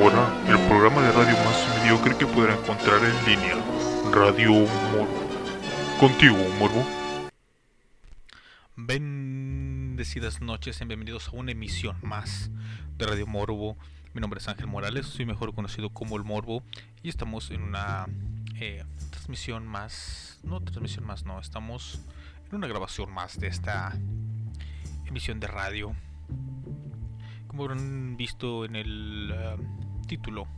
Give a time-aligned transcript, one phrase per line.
[0.00, 3.54] ahora el programa de radio más mediocre que podrá encontrar en línea,
[4.10, 5.06] Radio Morbo.
[5.98, 6.86] Contigo, Morbo.
[8.76, 12.50] Bendecidas noches y bienvenidos a una emisión más
[12.96, 13.76] de Radio Morbo.
[14.14, 16.62] Mi nombre es Ángel Morales, soy mejor conocido como el Morbo
[17.02, 18.06] y estamos en una
[18.58, 22.00] eh, transmisión más, no transmisión más, no, estamos
[22.48, 23.92] en una grabación más de esta
[25.06, 25.94] emisión de radio
[27.50, 29.56] como habrán visto en el eh,
[30.10, 30.48] título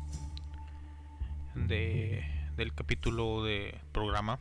[1.55, 2.25] de,
[2.57, 4.39] del capítulo de programa,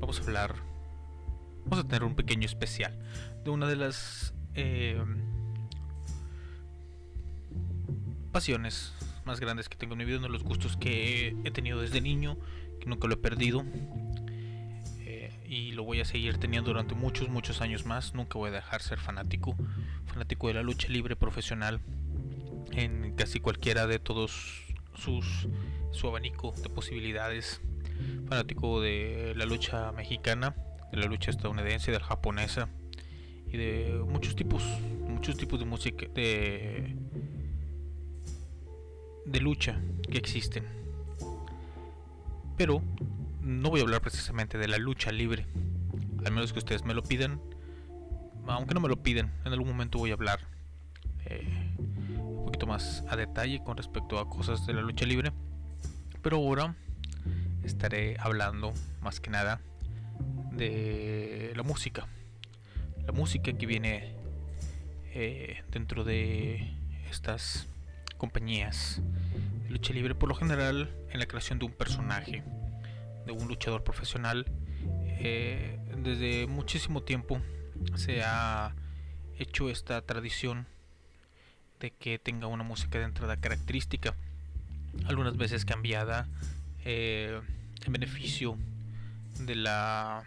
[0.00, 0.54] vamos a hablar,
[1.66, 2.98] vamos a tener un pequeño especial
[3.44, 4.98] de una de las eh,
[8.32, 8.94] pasiones
[9.26, 12.00] más grandes que tengo en mi vida, uno de los gustos que he tenido desde
[12.00, 12.38] niño,
[12.80, 13.62] que nunca lo he perdido
[15.46, 18.14] y lo voy a seguir teniendo durante muchos, muchos años más.
[18.14, 19.54] Nunca voy a dejar ser fanático,
[20.06, 21.80] fanático de la lucha libre profesional
[22.72, 24.64] en casi cualquiera de todos
[24.94, 25.48] sus
[25.92, 27.60] su abanico de posibilidades.
[28.28, 30.54] Fanático de la lucha mexicana,
[30.92, 32.68] de la lucha estadounidense, de la japonesa
[33.46, 34.62] y de muchos tipos,
[35.08, 36.94] muchos tipos de música de
[39.24, 39.80] de lucha
[40.10, 40.64] que existen.
[42.56, 42.82] Pero
[43.40, 45.46] no voy a hablar precisamente de la lucha libre,
[46.24, 47.40] al menos que ustedes me lo pidan.
[48.46, 50.38] Aunque no me lo piden, en algún momento voy a hablar
[51.24, 51.65] eh,
[52.64, 55.32] más a detalle con respecto a cosas de la lucha libre.
[56.22, 56.74] Pero ahora
[57.62, 59.60] estaré hablando más que nada
[60.52, 62.06] de la música.
[63.04, 64.14] La música que viene
[65.12, 66.72] eh, dentro de
[67.10, 67.68] estas
[68.16, 69.02] compañías
[69.64, 72.42] de lucha libre, por lo general en la creación de un personaje
[73.26, 74.46] de un luchador profesional.
[75.18, 77.40] Eh, desde muchísimo tiempo
[77.96, 78.74] se ha
[79.38, 80.66] hecho esta tradición
[81.80, 84.14] de que tenga una música de entrada característica,
[85.06, 86.26] algunas veces cambiada
[86.84, 87.40] eh,
[87.84, 88.56] en beneficio
[89.40, 90.24] de la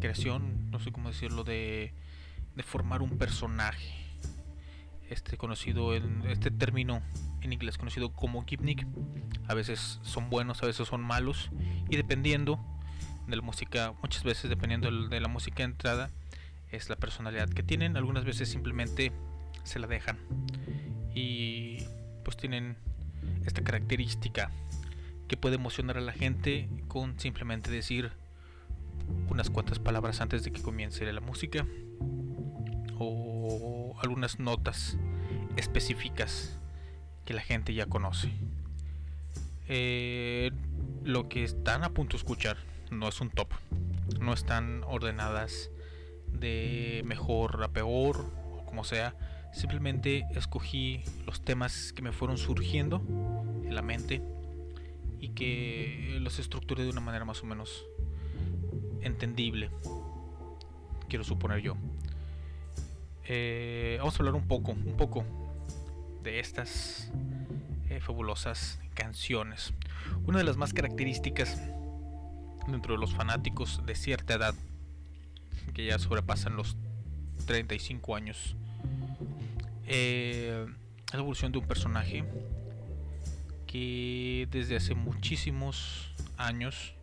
[0.00, 1.92] creación, no sé cómo decirlo, de,
[2.54, 3.94] de formar un personaje.
[5.10, 7.02] Este conocido en este término
[7.40, 8.86] en inglés conocido como gimmick.
[9.46, 11.50] A veces son buenos, a veces son malos.
[11.88, 12.60] Y dependiendo
[13.26, 16.10] de la música, muchas veces dependiendo de la música de entrada,
[16.70, 17.96] es la personalidad que tienen.
[17.96, 19.12] Algunas veces simplemente
[19.68, 20.18] se la dejan.
[21.14, 21.84] Y
[22.24, 22.76] pues tienen
[23.46, 24.50] esta característica
[25.28, 28.10] que puede emocionar a la gente con simplemente decir
[29.28, 31.66] unas cuantas palabras antes de que comience la música
[32.98, 34.96] o algunas notas
[35.56, 36.58] específicas
[37.24, 38.32] que la gente ya conoce.
[39.68, 40.50] Eh,
[41.04, 42.56] lo que están a punto de escuchar
[42.90, 43.48] no es un top.
[44.20, 45.70] No están ordenadas
[46.32, 49.14] de mejor a peor o como sea.
[49.52, 53.02] Simplemente escogí los temas que me fueron surgiendo
[53.64, 54.22] en la mente
[55.20, 57.84] y que los estructuré de una manera más o menos
[59.00, 59.70] entendible.
[61.08, 61.76] Quiero suponer yo.
[63.24, 65.24] Eh, vamos a hablar un poco, un poco
[66.22, 67.10] de estas
[67.88, 69.72] eh, fabulosas canciones.
[70.26, 71.60] Una de las más características
[72.66, 74.54] dentro de los fanáticos de cierta edad,
[75.74, 76.76] que ya sobrepasan los
[77.46, 78.56] 35 años,
[79.88, 80.66] eh,
[81.12, 82.24] la evolución de un personaje
[83.66, 86.94] que desde hace muchísimos años,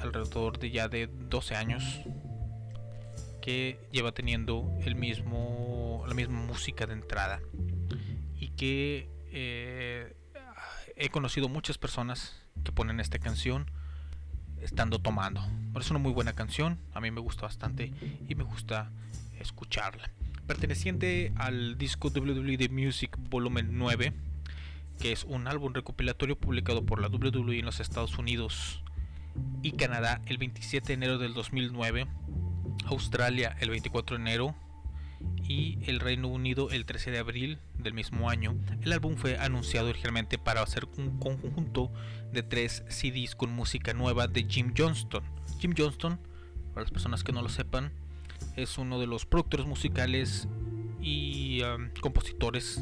[0.00, 2.02] alrededor de ya de 12 años,
[3.40, 7.40] que lleva teniendo el mismo, la misma música de entrada
[8.38, 10.16] y que eh,
[10.96, 13.66] he conocido muchas personas que ponen esta canción
[14.60, 15.42] estando tomando.
[15.78, 17.92] es una muy buena canción, a mí me gusta bastante
[18.28, 18.92] y me gusta
[19.40, 20.10] escucharla.
[20.46, 24.12] Perteneciente al disco WWE Music Volumen 9,
[25.00, 28.82] que es un álbum recopilatorio publicado por la WWE en los Estados Unidos
[29.62, 32.06] y Canadá el 27 de enero del 2009
[32.86, 34.54] Australia el 24 de enero
[35.48, 38.56] y el Reino Unido el 13 de abril del mismo año.
[38.80, 41.92] El álbum fue anunciado originalmente para hacer un conjunto
[42.32, 45.22] de tres CDs con música nueva de Jim Johnston.
[45.60, 46.18] Jim Johnston,
[46.74, 47.92] para las personas que no lo sepan,
[48.56, 50.48] es uno de los productores musicales
[51.00, 51.60] y
[52.00, 52.80] compositores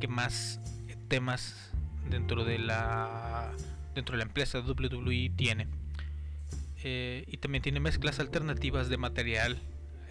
[0.00, 0.60] que más
[1.08, 1.72] temas
[2.08, 3.52] dentro de la
[3.94, 5.68] dentro de la empresa WWE tiene.
[6.84, 9.58] Eh, y también tiene mezclas alternativas de material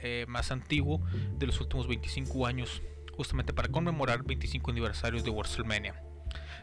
[0.01, 1.01] eh, más antiguo
[1.37, 2.81] de los últimos 25 años,
[3.15, 6.01] justamente para conmemorar 25 aniversarios de WrestleMania.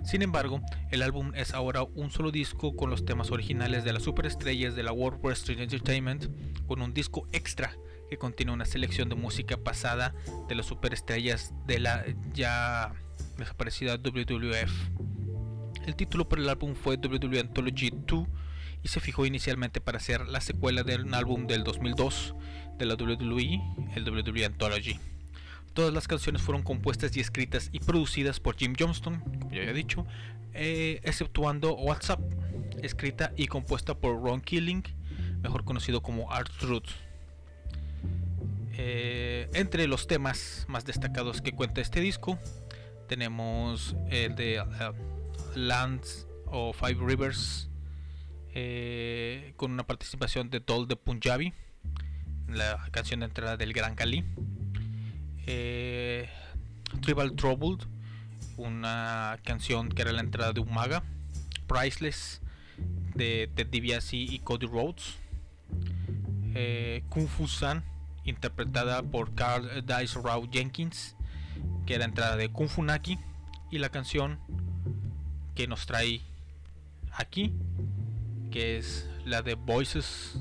[0.05, 4.05] Sin embargo, el álbum es ahora un solo disco con los temas originales de las
[4.05, 6.27] superestrellas de la World Wrestling Entertainment,
[6.67, 7.75] con un disco extra
[8.09, 10.15] que contiene una selección de música pasada
[10.49, 12.93] de las superestrellas de la ya
[13.37, 14.73] desaparecida WWF.
[15.87, 18.27] El título para el álbum fue WWE Anthology 2
[18.83, 22.35] y se fijó inicialmente para ser la secuela de un álbum del 2002
[22.79, 23.61] de la WWE,
[23.97, 24.99] el WWE Anthology.
[25.75, 29.73] Todas las canciones fueron compuestas y escritas y producidas por Jim Johnston, como ya había
[29.73, 30.07] dicho,
[30.53, 32.21] eh, exceptuando WhatsApp,
[32.83, 34.83] escrita y compuesta por Ron Killing,
[35.43, 36.89] mejor conocido como Art Truth.
[38.81, 42.39] Eh, entre los temas más destacados que cuenta este disco,
[43.09, 47.69] tenemos el de uh, Lands o Five Rivers,
[48.55, 51.53] eh, con una participación de Dol de Punjabi,
[52.47, 54.25] la canción de entrada del Gran Cali.
[55.49, 56.29] Eh,
[57.03, 57.85] Tribal Troubled,
[58.59, 61.03] una canción que era la entrada de Umaga.
[61.67, 62.41] Priceless,
[63.17, 65.17] de Ted DiBiase y Cody Rhodes.
[67.09, 67.85] Kung Fu San,
[68.29, 71.17] interpretada por Carl Dice Rao Jenkins,
[71.87, 73.19] que era entrada de Kung Fu Naki.
[73.71, 74.39] Y la canción
[75.55, 76.23] que nos trae
[77.13, 77.53] aquí,
[78.51, 80.39] que es la de Voices,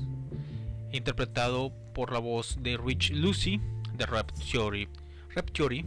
[0.92, 3.60] interpretado por la voz de Rich Lucy
[3.94, 4.88] de Rap Theory.
[5.34, 5.84] Rap Theory,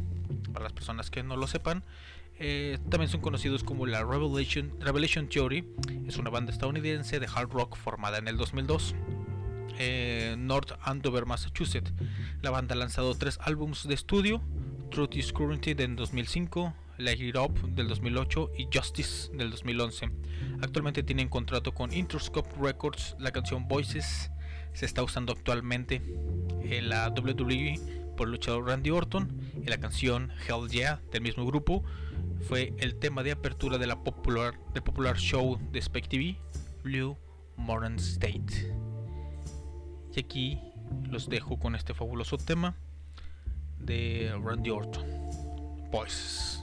[0.53, 1.83] para las personas que no lo sepan,
[2.37, 5.67] eh, también son conocidos como la Revelation, Revelation Theory.
[6.07, 8.95] Es una banda estadounidense de hard rock formada en el 2002.
[9.77, 11.93] Eh, North Andover, Massachusetts.
[12.41, 14.41] La banda ha lanzado tres álbumes de estudio:
[14.89, 20.09] Truth is Currency del 2005, Light It Up del 2008 y Justice del 2011.
[20.61, 23.15] Actualmente tienen contrato con Interscope Records.
[23.19, 24.31] La canción Voices
[24.73, 26.01] se está usando actualmente
[26.63, 27.79] en la WWE
[28.15, 29.31] por el luchador Randy Orton
[29.65, 31.83] y la canción Hell Yeah del mismo grupo
[32.47, 36.37] fue el tema de apertura de la popular, del popular show de Spike TV,
[36.83, 37.17] Blue
[37.55, 38.90] Modern State.
[40.13, 40.59] Y aquí
[41.09, 42.75] los dejo con este fabuloso tema
[43.79, 45.05] de Randy Orton.
[45.91, 46.61] Voices.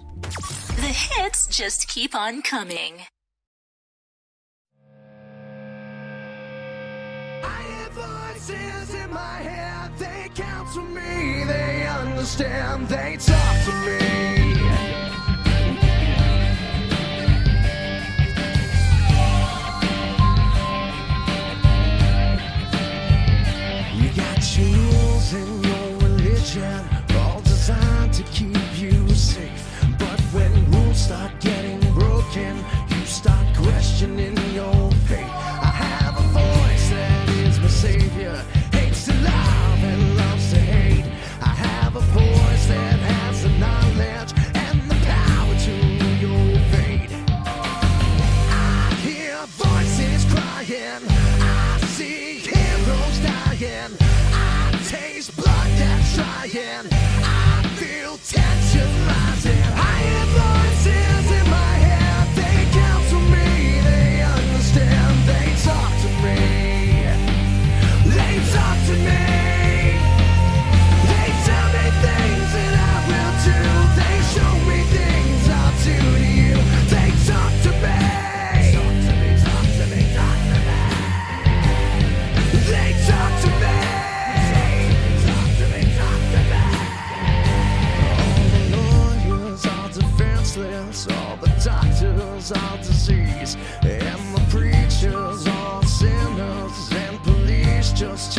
[0.76, 2.94] The hits just keep on coming.
[7.42, 14.07] I hear voices in my head, they counsel me, they understand, they talk to me.
[31.08, 32.54] Start getting broken,
[32.90, 35.32] you start questioning your faith.
[35.68, 38.36] I have a voice that is my savior,
[38.72, 41.06] hates to love and loves to hate.
[41.40, 45.74] I have a voice that has the knowledge and the power to
[46.24, 47.10] your fate.
[48.52, 51.04] I hear voices crying.
[51.08, 53.96] I see heroes dying.
[54.34, 57.07] I taste blood that's trying.
[92.82, 93.56] Disease.
[93.82, 96.92] And the preachers are sinners.
[96.92, 98.37] And police just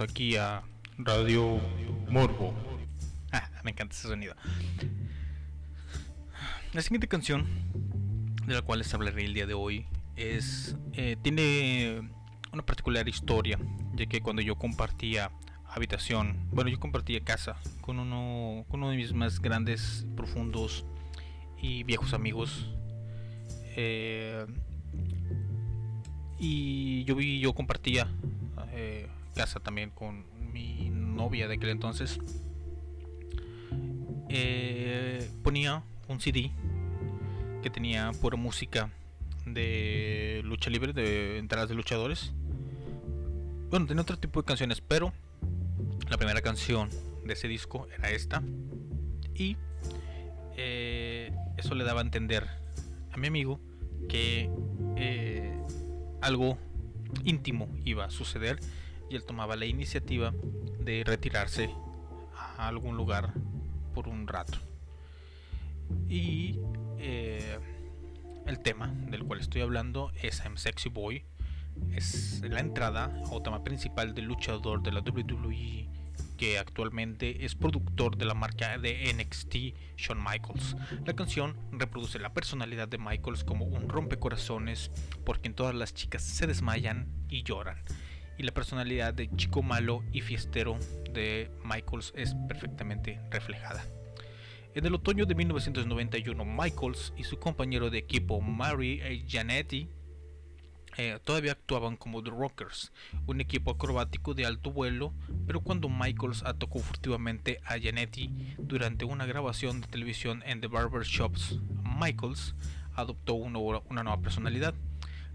[0.00, 0.62] aquí a
[0.98, 1.60] Radio
[2.08, 2.54] Morbo.
[3.32, 4.34] Ah, me encanta ese sonido.
[6.72, 7.46] La siguiente canción
[8.46, 9.86] de la cual les hablaré el día de hoy
[10.16, 12.10] es eh, tiene
[12.52, 13.58] una particular historia,
[13.94, 15.30] ya que cuando yo compartía
[15.66, 20.84] habitación, bueno, yo compartía casa con uno, con uno de mis más grandes, profundos
[21.60, 22.70] y viejos amigos.
[23.76, 24.46] Eh,
[26.38, 28.08] y yo vi, yo compartía
[28.72, 32.18] eh, casa también con mi novia de aquel entonces.
[34.28, 36.50] Eh, ponía un CD
[37.62, 38.90] que tenía pura música
[39.46, 42.32] de lucha libre, de entradas de luchadores.
[43.70, 45.12] Bueno, tenía otro tipo de canciones, pero
[46.10, 46.88] la primera canción
[47.24, 48.42] de ese disco era esta.
[49.36, 49.56] Y
[50.56, 52.44] eh, eso le daba a entender
[53.12, 53.60] a mi amigo
[54.08, 54.50] que
[54.96, 55.56] eh,
[56.22, 56.58] algo
[57.22, 58.58] íntimo iba a suceder
[59.10, 60.32] y él tomaba la iniciativa
[60.80, 61.74] de retirarse
[62.56, 63.32] a algún lugar
[63.94, 64.58] por un rato.
[66.08, 66.58] Y
[66.98, 67.58] eh,
[68.46, 71.24] el tema del cual estoy hablando es I'm Sexy Boy.
[71.92, 75.88] Es la entrada o tema principal del luchador de la WWE
[76.38, 80.76] que actualmente es productor de la marca de NXT, Shawn Michaels.
[81.04, 84.90] La canción reproduce la personalidad de Michaels como un rompecorazones
[85.24, 87.82] por quien todas las chicas se desmayan y lloran.
[88.38, 90.78] Y la personalidad de chico malo y fiestero
[91.12, 93.84] de Michaels es perfectamente reflejada.
[94.74, 99.88] En el otoño de 1991, Michaels y su compañero de equipo Mary Janetti
[100.96, 102.92] eh, todavía actuaban como The Rockers,
[103.26, 105.12] un equipo acrobático de alto vuelo,
[105.46, 111.04] pero cuando Michaels atacó furtivamente a Janetti durante una grabación de televisión en The Barber
[111.04, 111.60] Shops,
[112.00, 112.56] Michaels
[112.94, 114.74] adoptó una, una nueva personalidad,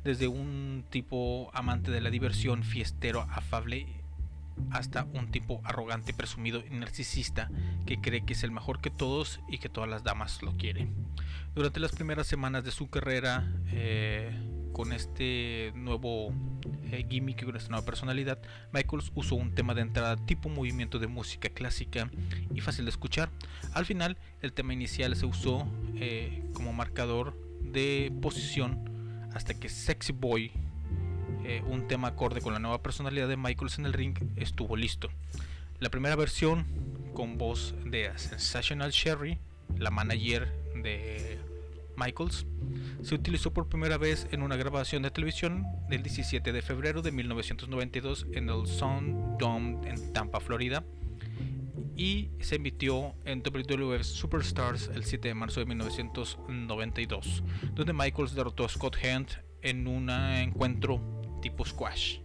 [0.03, 3.87] desde un tipo amante de la diversión, fiestero, afable,
[4.71, 7.49] hasta un tipo arrogante, presumido y narcisista
[7.85, 10.93] que cree que es el mejor que todos y que todas las damas lo quieren.
[11.55, 14.31] Durante las primeras semanas de su carrera, eh,
[14.73, 16.33] con este nuevo
[16.91, 18.39] eh, gimmick, con esta nueva personalidad,
[18.73, 22.09] Michaels usó un tema de entrada tipo movimiento de música clásica
[22.53, 23.29] y fácil de escuchar.
[23.73, 28.92] Al final, el tema inicial se usó eh, como marcador de posición
[29.33, 30.51] hasta que Sexy Boy,
[31.45, 35.09] eh, un tema acorde con la nueva personalidad de Michaels en el ring, estuvo listo.
[35.79, 36.65] La primera versión
[37.13, 39.39] con voz de Sensational Sherry,
[39.77, 41.39] la manager de
[41.97, 42.45] Michaels,
[43.01, 47.11] se utilizó por primera vez en una grabación de televisión del 17 de febrero de
[47.11, 50.83] 1992 en el Sound Dome en Tampa, Florida,
[51.95, 58.65] y se emitió en WWF Superstars el 7 de marzo de 1992, donde Michaels derrotó
[58.65, 61.01] a Scott Hunt en un encuentro
[61.41, 62.19] tipo squash.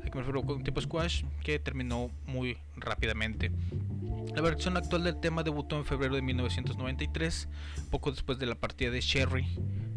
[0.00, 1.24] ¿A qué me refiero con tipo squash?
[1.42, 3.50] Que terminó muy rápidamente.
[4.34, 7.48] La versión actual del tema debutó en febrero de 1993,
[7.90, 9.46] poco después de la partida de Sherry,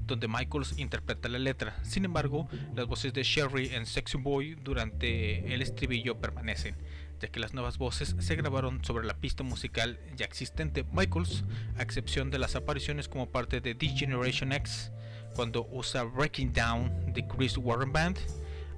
[0.05, 1.75] donde Michaels interpreta la letra.
[1.83, 6.75] Sin embargo, las voces de Sherry en Sexy Boy durante el estribillo permanecen,
[7.19, 10.85] ya que las nuevas voces se grabaron sobre la pista musical ya existente.
[10.91, 11.43] Michaels,
[11.77, 14.91] a excepción de las apariciones como parte de The Generation X,
[15.35, 18.17] cuando usa Breaking Down de Chris Warren Band,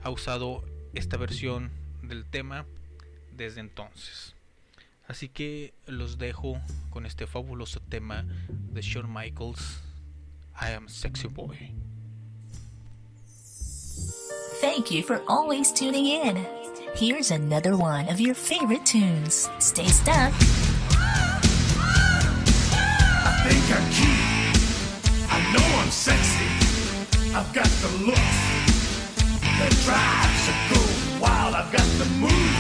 [0.04, 2.66] ha usado esta versión del tema
[3.32, 4.36] desde entonces.
[5.08, 9.82] Así que los dejo con este fabuloso tema de Shawn Michaels,
[10.54, 11.74] I Am Sexy Boy.
[14.62, 16.59] Thank you for always tuning in.
[16.96, 19.50] Here's another one of your favorite tunes.
[19.60, 20.34] Stay stuck.
[23.26, 24.20] I think I'm cute.
[25.32, 26.50] I know I'm sexy.
[27.34, 28.16] I've got the look
[29.60, 30.82] that drives a go
[31.22, 31.56] wild.
[31.56, 32.56] I've got the move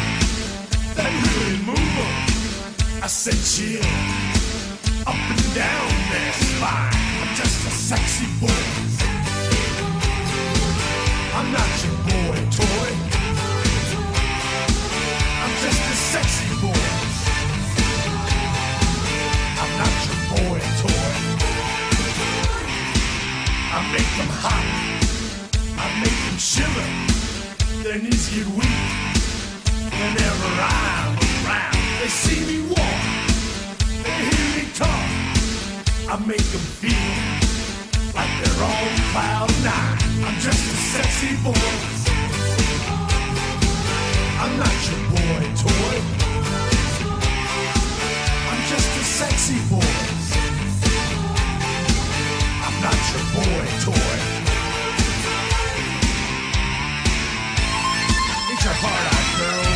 [0.95, 3.03] that really move 'em.
[3.03, 3.83] I said chill,
[5.05, 6.95] up and down their spine.
[7.21, 8.63] I'm just a sexy boy.
[11.35, 13.08] I'm not your boy toy.
[23.91, 24.65] Make them hot.
[25.81, 26.87] I make them shiver.
[27.83, 28.85] Their knees get weak
[29.97, 31.81] whenever I'm around.
[31.99, 33.01] They see me walk.
[34.03, 35.09] They hear me talk.
[36.05, 37.13] I make them feel
[38.13, 39.97] like they're on cloud nine.
[40.25, 41.73] I'm just a sexy boy.
[44.43, 45.95] I'm not your boy toy.
[48.49, 50.18] I'm just a sexy boy.
[52.81, 54.17] Not your boy toy.
[58.49, 59.68] Ain't your heart out, girls?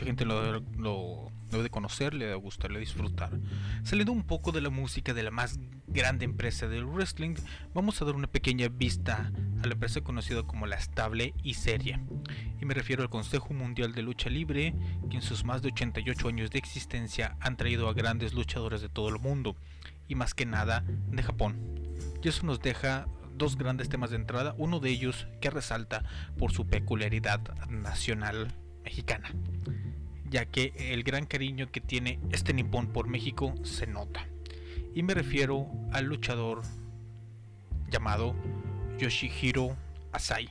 [0.00, 3.30] Mucha gente lo, debe- lo debe de conocer, le debe gustar, le debe disfrutar.
[3.82, 5.58] Saliendo un poco de la música de la más
[5.88, 7.34] grande empresa del wrestling,
[7.74, 9.30] vamos a dar una pequeña vista
[9.62, 12.00] a la empresa conocida como la estable y seria.
[12.60, 14.74] Y me refiero al Consejo Mundial de Lucha Libre,
[15.10, 18.88] que en sus más de 88 años de existencia han traído a grandes luchadores de
[18.88, 19.56] todo el mundo,
[20.08, 21.58] y más que nada de Japón.
[22.22, 26.04] Y eso nos deja dos grandes temas de entrada, uno de ellos que resalta
[26.38, 28.52] por su peculiaridad nacional
[28.84, 29.30] mexicana,
[30.30, 34.26] ya que el gran cariño que tiene este nipón por México se nota.
[34.94, 36.62] Y me refiero al luchador
[37.90, 38.34] llamado
[38.98, 39.76] Yoshihiro
[40.12, 40.50] Asai.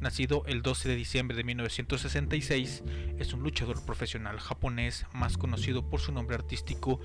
[0.00, 2.82] Nacido el 12 de diciembre de 1966,
[3.18, 7.00] es un luchador profesional japonés más conocido por su nombre artístico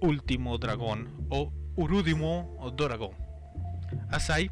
[0.00, 3.12] Último Dragón o Urudimo Doragon.
[4.10, 4.50] Asai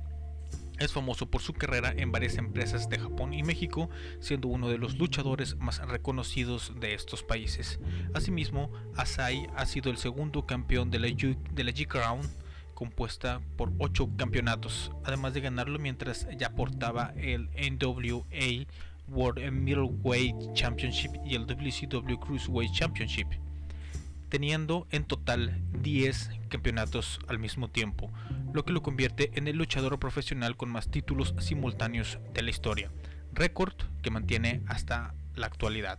[0.83, 3.89] es famoso por su carrera en varias empresas de Japón y México,
[4.21, 7.81] siendo uno de los luchadores más reconocidos de estos países.
[8.15, 12.21] Asimismo, Asai ha sido el segundo campeón de la, G-Crown,
[12.75, 18.67] compuesta por 8 campeonatos, además de ganarlo mientras ya portaba el NWA
[19.09, 23.29] World Middleweight Championship y el WCW Cruiserweight Championship
[24.33, 28.13] teniendo en total 10 campeonatos al mismo tiempo,
[28.53, 32.91] lo que lo convierte en el luchador profesional con más títulos simultáneos de la historia,
[33.33, 35.99] récord que mantiene hasta la actualidad.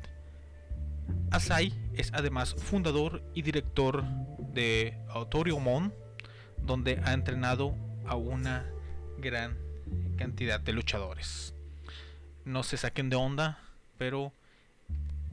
[1.31, 4.03] Asai es además fundador y director
[4.53, 5.91] de Autoriomon,
[6.61, 8.69] donde ha entrenado a una
[9.17, 9.57] gran
[10.17, 11.55] cantidad de luchadores.
[12.45, 13.57] No se saquen de onda,
[13.97, 14.31] pero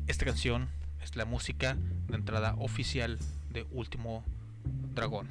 [0.06, 0.70] esta canción
[1.02, 1.76] es la música
[2.08, 3.18] de entrada oficial
[3.50, 4.24] de Último
[4.94, 5.28] Dragón.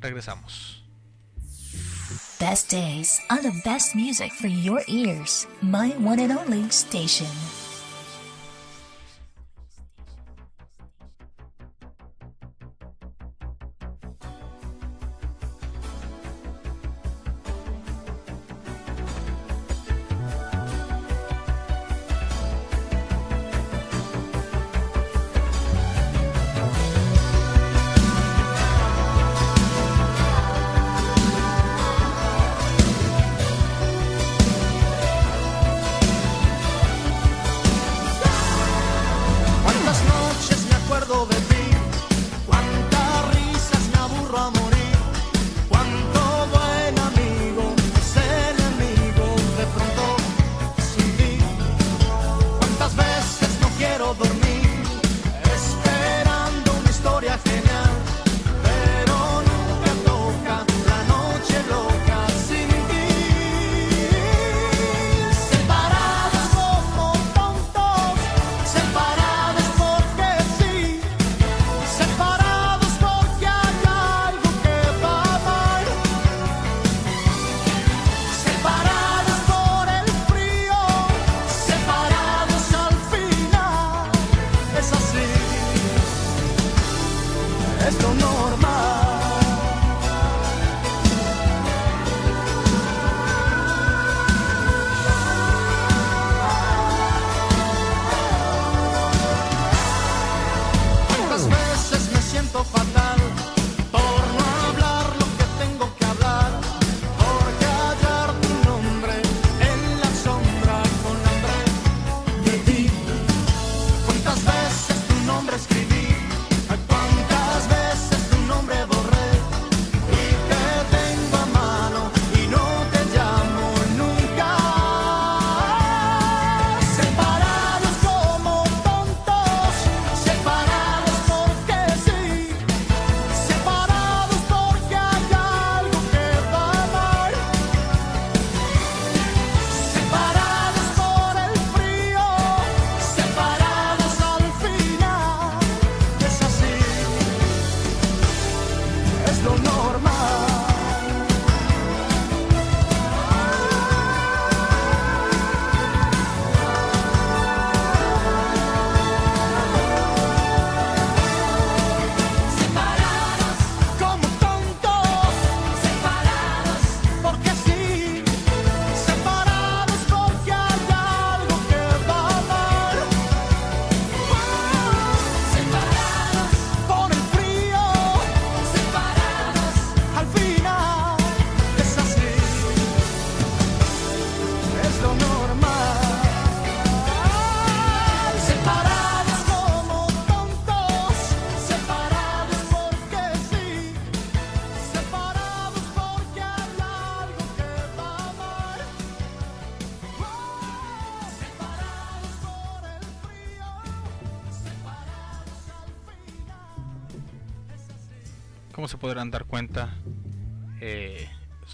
[0.00, 0.82] Regresamos.
[2.38, 5.46] Best days are the best music for your ears.
[5.62, 7.26] My one and only station.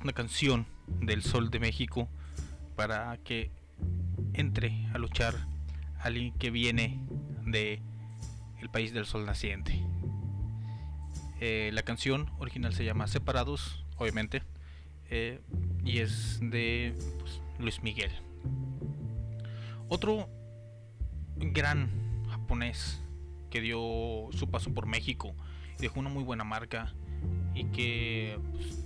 [0.03, 0.67] Una canción
[1.01, 2.09] del Sol de México
[2.77, 3.51] para que
[4.35, 5.35] entre a luchar
[6.01, 6.99] alguien que viene
[7.45, 7.81] de
[8.61, 9.81] el país del sol naciente.
[11.41, 14.43] Eh, la canción original se llama Separados, obviamente,
[15.11, 15.41] eh,
[15.85, 18.13] y es de pues, Luis Miguel.
[19.89, 20.29] Otro
[21.37, 21.91] gran
[22.29, 23.03] japonés
[23.51, 25.35] que dio su paso por México
[25.79, 26.95] dejó una muy buena marca
[27.55, 28.82] y que pues,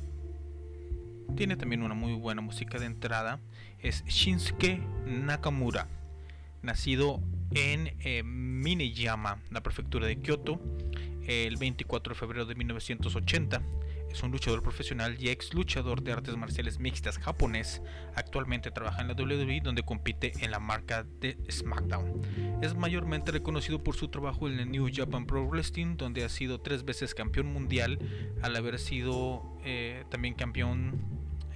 [1.35, 3.41] tiene también una muy buena música de entrada
[3.79, 5.89] es Shinsuke Nakamura,
[6.63, 7.21] nacido
[7.53, 10.61] en eh, Mineyama, la prefectura de Kyoto,
[11.27, 13.63] el 24 de febrero de 1980.
[14.17, 17.83] Es un luchador profesional y ex luchador de artes marciales mixtas japonés.
[18.15, 22.23] Actualmente trabaja en la WWE donde compite en la marca de SmackDown.
[22.63, 26.63] Es mayormente reconocido por su trabajo en el New Japan Pro Wrestling donde ha sido
[26.63, 27.99] tres veces campeón mundial
[28.41, 30.99] al haber sido eh, también campeón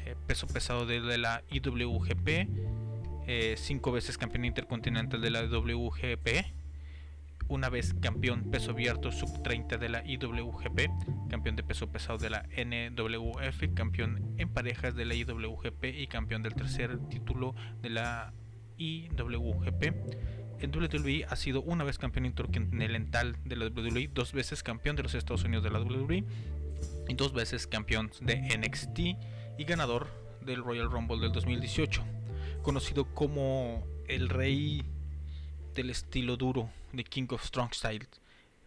[0.05, 2.29] eh, peso pesado de, la IWGP,
[3.27, 6.60] eh, cinco veces campeón intercontinental de la WGP,
[7.51, 12.31] una vez campeón peso abierto sub 30 de la IWGP, campeón de peso pesado de
[12.31, 18.33] la NWF, campeón en parejas de la IWGP y campeón del tercer título de la
[18.79, 19.83] IWGP.
[20.61, 25.03] En WWE ha sido una vez campeón intercontinental de la WWE, dos veces campeón de
[25.03, 26.25] los Estados Unidos de la WWE
[27.09, 28.99] y dos veces campeón de NXT
[29.59, 30.07] y ganador
[30.41, 32.05] del Royal Rumble del 2018,
[32.63, 34.85] conocido como el rey
[35.75, 38.07] del estilo duro, The King of Strong Style,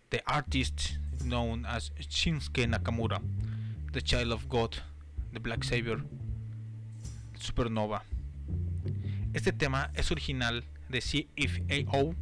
[0.10, 3.22] the artist known as Shinsuke Nakamura,
[3.92, 4.78] the Child of God,
[5.34, 6.04] the Black Savior,
[7.38, 8.04] Supernova.
[9.34, 12.16] Este tema es original de CFAO,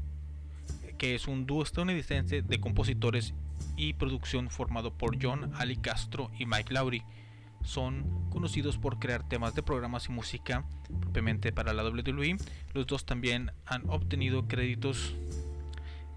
[0.98, 3.34] que es un dúo estadounidense de compositores
[3.78, 7.04] y producción formado por John Ali Castro y Mike Lowry
[7.64, 10.66] son conocidos por crear temas de programas y música
[11.00, 12.38] propiamente para la WWE.
[12.74, 15.16] Los dos también han obtenido créditos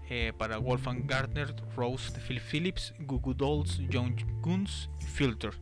[0.09, 5.53] eh, para Wolfgang Gardner, Rose de Phil Phillips, Goo Dolls, John Guns Filter.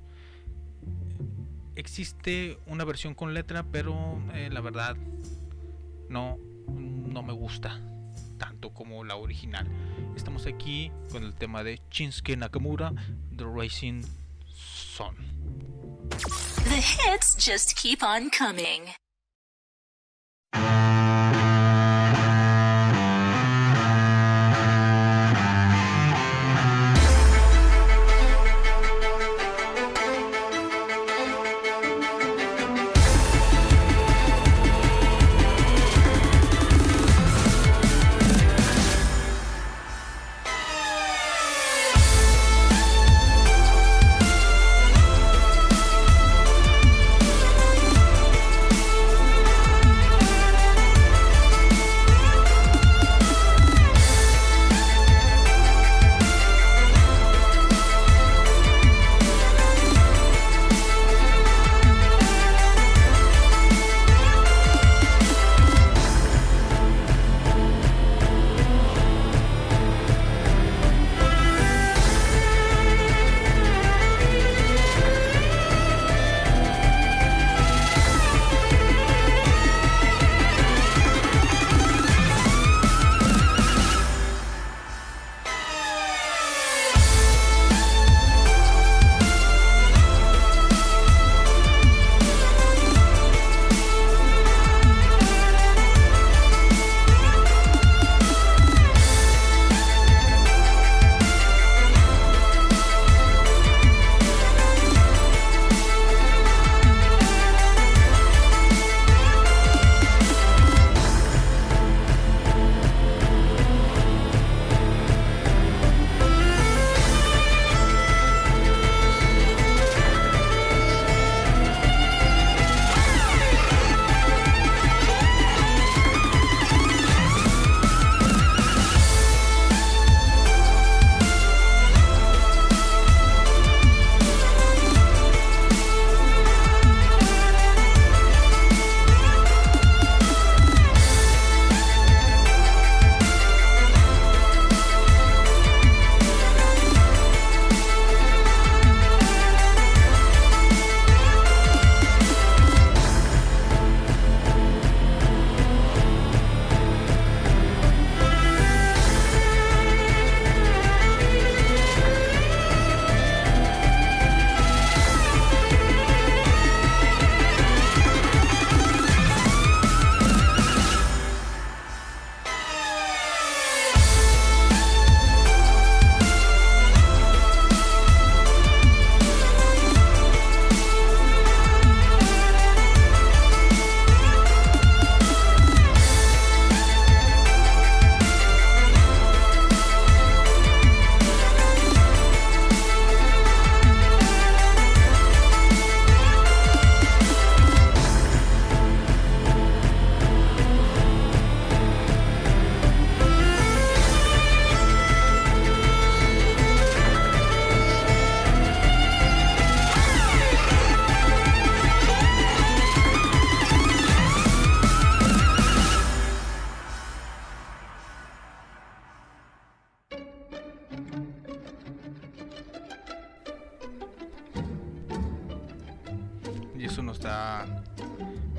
[1.76, 4.96] Existe una versión con letra, pero eh, la verdad
[6.10, 7.82] no, no me gusta
[8.38, 9.68] tanto como la original.
[10.16, 12.94] Estamos aquí con el tema de Shinsuke Nakamura,
[13.36, 14.04] The Racing
[14.48, 15.16] Sun.
[16.66, 18.94] The hits just keep on coming.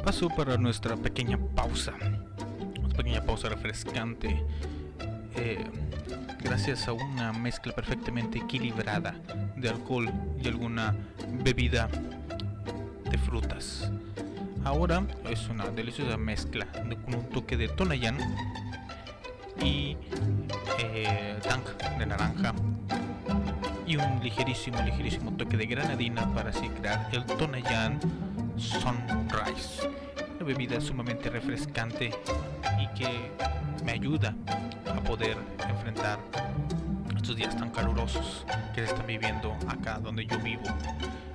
[0.05, 1.95] Paso para nuestra pequeña pausa.
[2.79, 4.45] Una pequeña pausa refrescante.
[5.37, 5.65] eh,
[6.41, 9.15] gracias a una mezcla perfectamente equilibrada
[9.57, 10.11] de alcohol
[10.43, 10.95] y alguna
[11.43, 11.89] bebida
[13.11, 13.91] de frutas.
[14.65, 16.67] Ahora es una deliciosa mezcla
[17.05, 18.19] con un toque de Tonayan
[19.63, 19.97] y
[20.79, 21.67] eh, Tank
[21.99, 22.55] de naranja
[23.87, 27.99] y un ligerísimo, ligerísimo toque de granadina para así crear el Tonayan
[28.57, 29.91] Sunrise.
[30.37, 32.11] Una bebida sumamente refrescante
[32.81, 33.31] y que
[33.85, 34.35] me ayuda
[34.87, 35.37] a poder
[35.69, 36.19] enfrentar
[37.17, 40.63] estos días tan calurosos que se están viviendo acá donde yo vivo.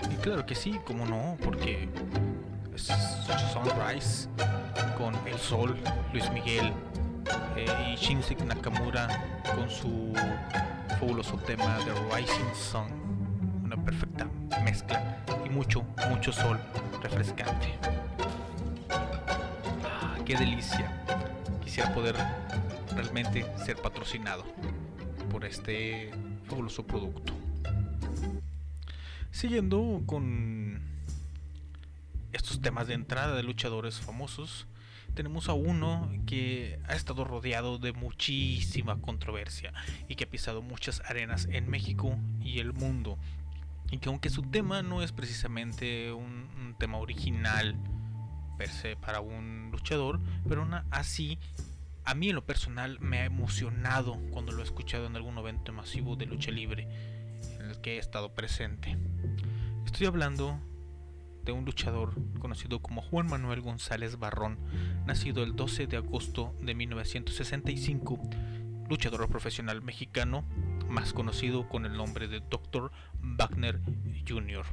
[0.09, 1.89] Y claro que sí, como no, porque
[2.73, 2.91] es
[3.53, 4.29] Sunrise
[4.97, 5.77] con el sol,
[6.13, 6.71] Luis Miguel
[7.55, 9.07] eh, y Shinsuke Nakamura
[9.55, 10.13] con su
[10.99, 12.87] fabuloso tema de Rising Sun.
[13.63, 14.27] Una perfecta
[14.63, 16.59] mezcla y mucho, mucho sol
[17.01, 17.77] refrescante.
[18.89, 20.91] Ah, qué delicia.
[21.63, 22.15] Quisiera poder
[22.95, 24.43] realmente ser patrocinado
[25.31, 26.11] por este
[26.47, 27.33] fabuloso producto.
[29.31, 30.81] Siguiendo con
[32.33, 34.67] estos temas de entrada de luchadores famosos,
[35.13, 39.73] tenemos a uno que ha estado rodeado de muchísima controversia
[40.07, 43.17] y que ha pisado muchas arenas en México y el mundo.
[43.91, 47.75] Y que aunque su tema no es precisamente un, tema original
[49.01, 51.39] para un luchador, pero aún así
[52.05, 55.73] a mí en lo personal me ha emocionado cuando lo he escuchado en algún evento
[55.73, 56.87] masivo de lucha libre
[57.59, 58.97] en el que he estado presente.
[59.85, 60.59] Estoy hablando
[61.43, 64.59] de un luchador conocido como Juan Manuel González Barrón,
[65.05, 68.19] nacido el 12 de agosto de 1965,
[68.89, 70.45] luchador profesional mexicano,
[70.89, 72.91] más conocido con el nombre de Dr.
[73.21, 73.79] Wagner
[74.27, 74.65] Jr.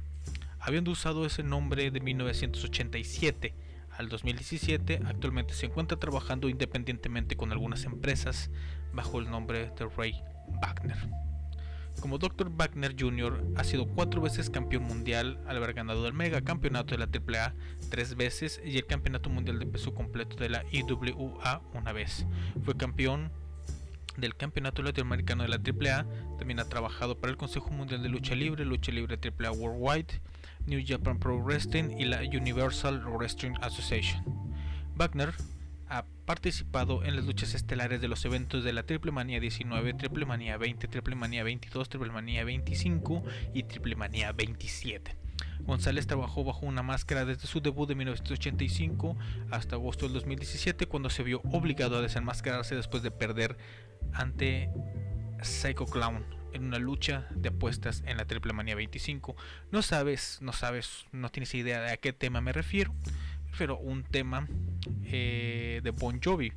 [0.59, 3.55] Habiendo usado ese nombre de 1987
[3.97, 8.51] al 2017, actualmente se encuentra trabajando independientemente con algunas empresas
[8.93, 10.21] bajo el nombre de Ray
[10.61, 10.97] Wagner.
[12.01, 12.51] Como Dr.
[12.51, 13.43] Wagner Jr.
[13.57, 17.55] ha sido cuatro veces campeón mundial al haber ganado el mega campeonato de la AAA
[17.91, 22.27] tres veces y el campeonato mundial de peso completo de la IWA una vez.
[22.65, 23.33] Fue campeón
[24.17, 26.07] del campeonato latinoamericano de la AAA.
[26.39, 30.21] También ha trabajado para el Consejo Mundial de Lucha Libre, Lucha Libre AAA Worldwide,
[30.67, 34.23] New Japan Pro Wrestling y la Universal Wrestling Association.
[34.97, 35.33] Wagner
[35.89, 40.27] ha participado en las luchas estelares de los eventos de la Triple Manía 19, Triple
[40.27, 43.23] Manía 20, Triple Manía 22, Triple Manía 25
[43.55, 45.26] y Triple Manía 27.
[45.61, 49.17] González trabajó bajo una máscara desde su debut de 1985
[49.51, 53.57] hasta agosto del 2017 cuando se vio obligado a desenmascararse después de perder
[54.13, 54.71] ante
[55.43, 59.37] Psycho Clown en una lucha de apuestas en la Triple Manía 25.
[59.73, 62.95] No sabes, no sabes, no tienes idea de a qué tema me refiero
[63.59, 64.47] pero un tema
[65.05, 66.53] eh, de Bon Jovi.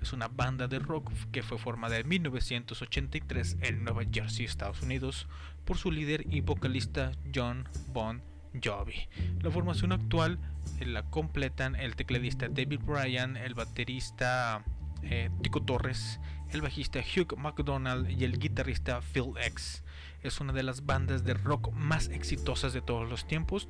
[0.00, 5.26] Es una banda de rock que fue formada en 1983 en Nueva Jersey, Estados Unidos,
[5.64, 8.22] por su líder y vocalista John Bon
[8.62, 9.08] Jovi.
[9.42, 10.38] La formación actual
[10.80, 14.64] eh, la completan el tecladista David Bryan, el baterista
[15.02, 19.82] eh, Tico Torres, el bajista Hugh McDonald y el guitarrista Phil X
[20.24, 23.68] es una de las bandas de rock más exitosas de todos los tiempos,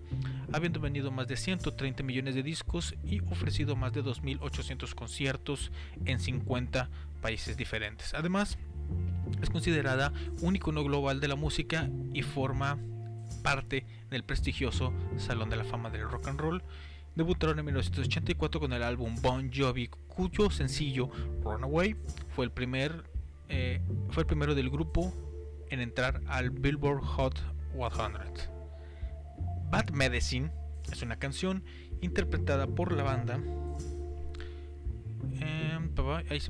[0.53, 5.73] habiendo vendido más de 130 millones de discos y ofrecido más de 2.800 conciertos
[6.05, 6.89] en 50
[7.21, 8.15] países diferentes.
[8.15, 8.57] Además,
[9.43, 12.79] es considerada un icono global de la música y forma
[13.43, 16.63] parte del prestigioso Salón de la Fama del Rock and Roll.
[17.15, 21.11] Debutaron en 1984 con el álbum Bon Jovi, cuyo sencillo
[21.43, 21.97] Runaway
[22.35, 23.05] fue el primer
[23.49, 25.13] eh, fue el primero del grupo
[25.71, 27.41] en entrar al Billboard Hot
[27.73, 28.51] 100.
[29.71, 30.51] Bad Medicine
[30.91, 31.63] es una canción
[32.01, 33.39] interpretada por la banda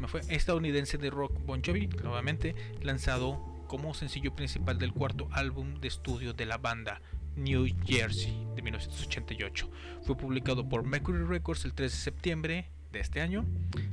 [0.09, 5.89] fue, estadounidense de rock Bon Jovi, nuevamente lanzado como sencillo principal del cuarto álbum de
[5.89, 7.01] estudio de la banda
[7.37, 9.71] New Jersey de 1988.
[10.03, 13.45] Fue publicado por Mercury Records el 13 de septiembre de este año.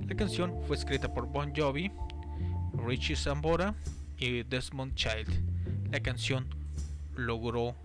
[0.07, 1.91] La canción fue escrita por Bon Jovi,
[2.85, 3.75] Richie Sambora
[4.17, 5.91] y Desmond Child.
[5.91, 6.47] La canción
[7.15, 7.75] logró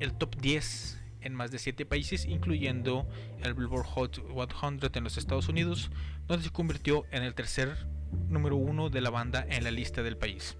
[0.00, 3.08] el top 10 en más de 7 países, incluyendo
[3.42, 4.20] el Billboard Hot
[4.60, 5.90] 100 en los Estados Unidos,
[6.26, 7.88] donde se convirtió en el tercer
[8.28, 10.56] número uno de la banda en la lista del país.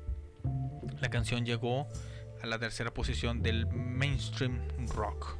[1.00, 1.86] La canción llegó
[2.42, 5.36] a la tercera posición del mainstream rock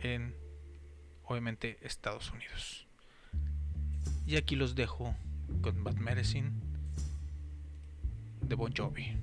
[0.00, 0.34] en,
[1.24, 2.86] obviamente, Estados Unidos.
[4.26, 5.14] Y aquí los dejo
[5.60, 6.52] con Bad Medicine
[8.40, 9.16] de Bon Jovi.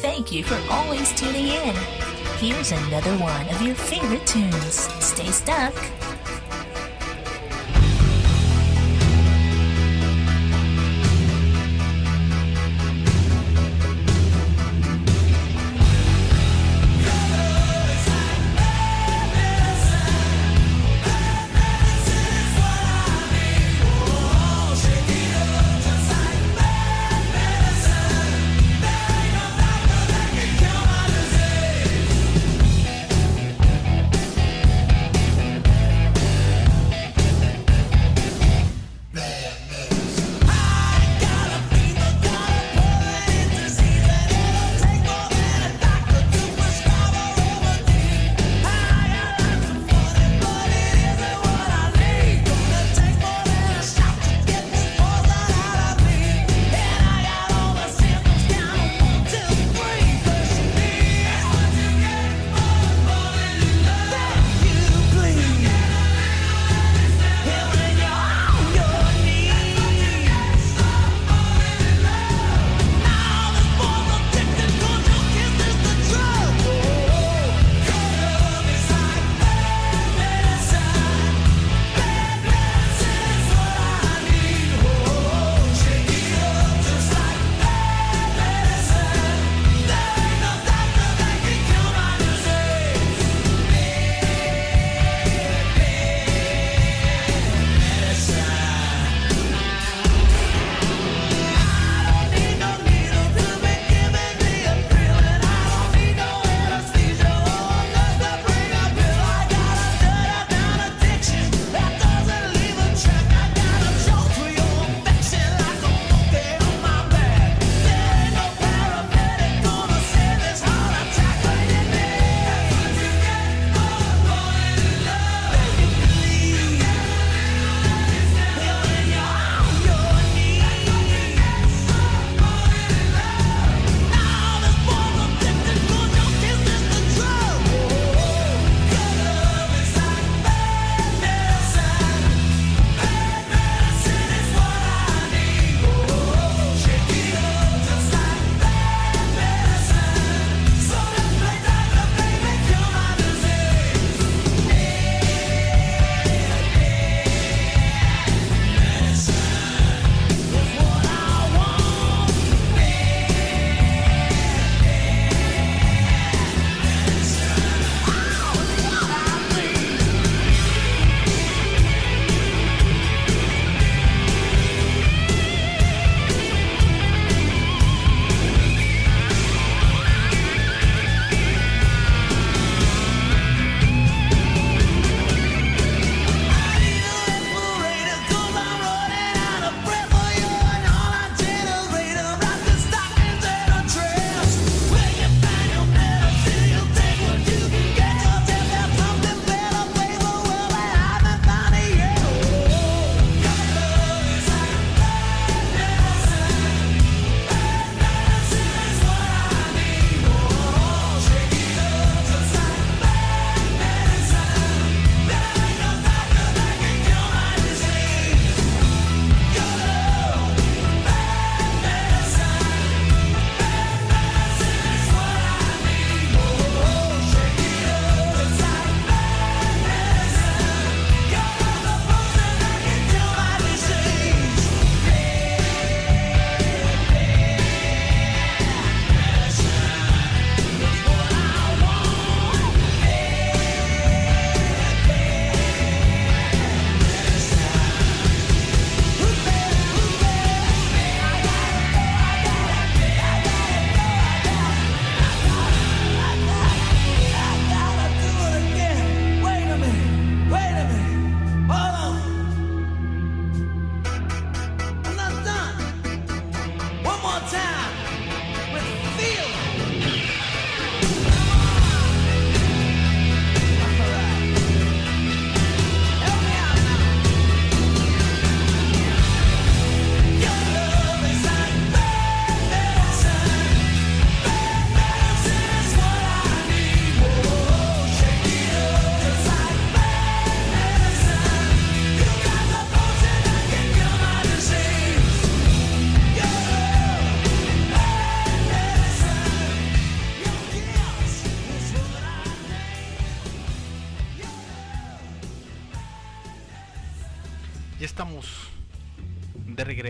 [0.00, 1.74] Thank you for always tuning in.
[2.38, 4.74] Here's another one of your favorite tunes.
[5.02, 5.74] Stay stuck.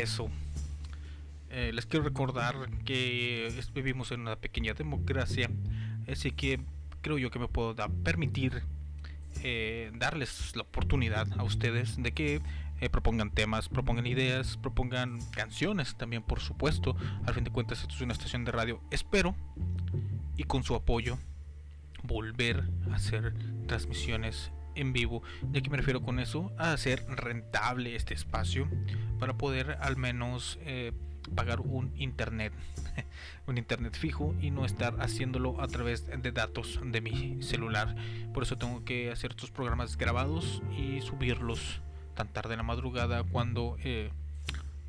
[0.03, 0.29] Regreso.
[1.51, 5.49] Eh, les quiero recordar que vivimos en una pequeña democracia,
[6.11, 6.61] así que
[7.03, 8.63] creo yo que me puedo permitir
[9.43, 12.41] eh, darles la oportunidad a ustedes de que
[12.81, 16.97] eh, propongan temas, propongan ideas, propongan canciones también, por supuesto.
[17.27, 18.81] Al fin de cuentas, esto es una estación de radio.
[18.91, 19.37] Espero
[20.37, 21.17] y con su apoyo
[22.03, 23.35] volver a hacer
[23.69, 25.23] transmisiones en vivo.
[25.53, 26.53] ¿Y a qué me refiero con eso?
[26.59, 28.69] A hacer rentable este espacio
[29.19, 30.93] para poder al menos eh,
[31.35, 32.53] pagar un internet,
[33.47, 37.95] un internet fijo y no estar haciéndolo a través de datos de mi celular.
[38.35, 41.81] Por eso tengo que hacer estos programas grabados y subirlos
[42.15, 44.11] tan tarde en la madrugada cuando eh,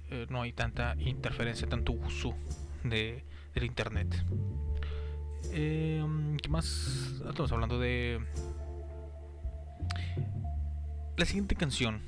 [0.10, 2.36] eh, no hay tanta interferencia, tanto uso
[2.84, 3.24] de,
[3.54, 4.24] del internet.
[5.52, 6.04] Eh,
[6.42, 7.22] ¿Qué más?
[7.28, 8.20] Estamos hablando de
[11.16, 12.02] la siguiente canción.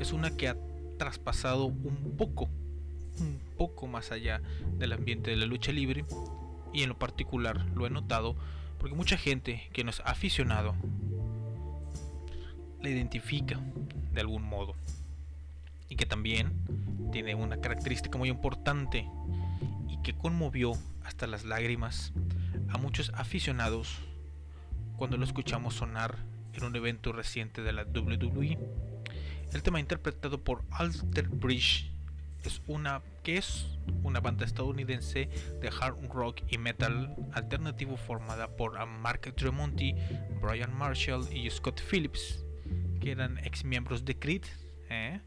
[0.00, 0.56] Es una que ha
[0.98, 2.48] traspasado un poco,
[3.18, 4.42] un poco más allá
[4.78, 6.04] del ambiente de la lucha libre
[6.72, 8.36] y en lo particular lo he notado
[8.78, 10.74] porque mucha gente que no es aficionado
[12.82, 13.58] la identifica
[14.12, 14.74] de algún modo
[15.88, 16.52] y que también
[17.12, 19.08] tiene una característica muy importante
[19.88, 20.72] y que conmovió
[21.04, 22.12] hasta las lágrimas
[22.68, 23.98] a muchos aficionados
[24.98, 26.18] cuando lo escuchamos sonar
[26.56, 28.58] en un evento reciente de la WWE.
[29.52, 31.90] El tema interpretado por Alter Bridge
[32.44, 33.66] es una que es
[34.02, 35.28] una banda estadounidense
[35.60, 39.94] de hard rock y metal alternativo formada por Mark Tremonti,
[40.40, 42.44] Brian Marshall y Scott Phillips,
[43.00, 44.44] que eran ex miembros de Creed,
[44.90, 45.20] ¿eh?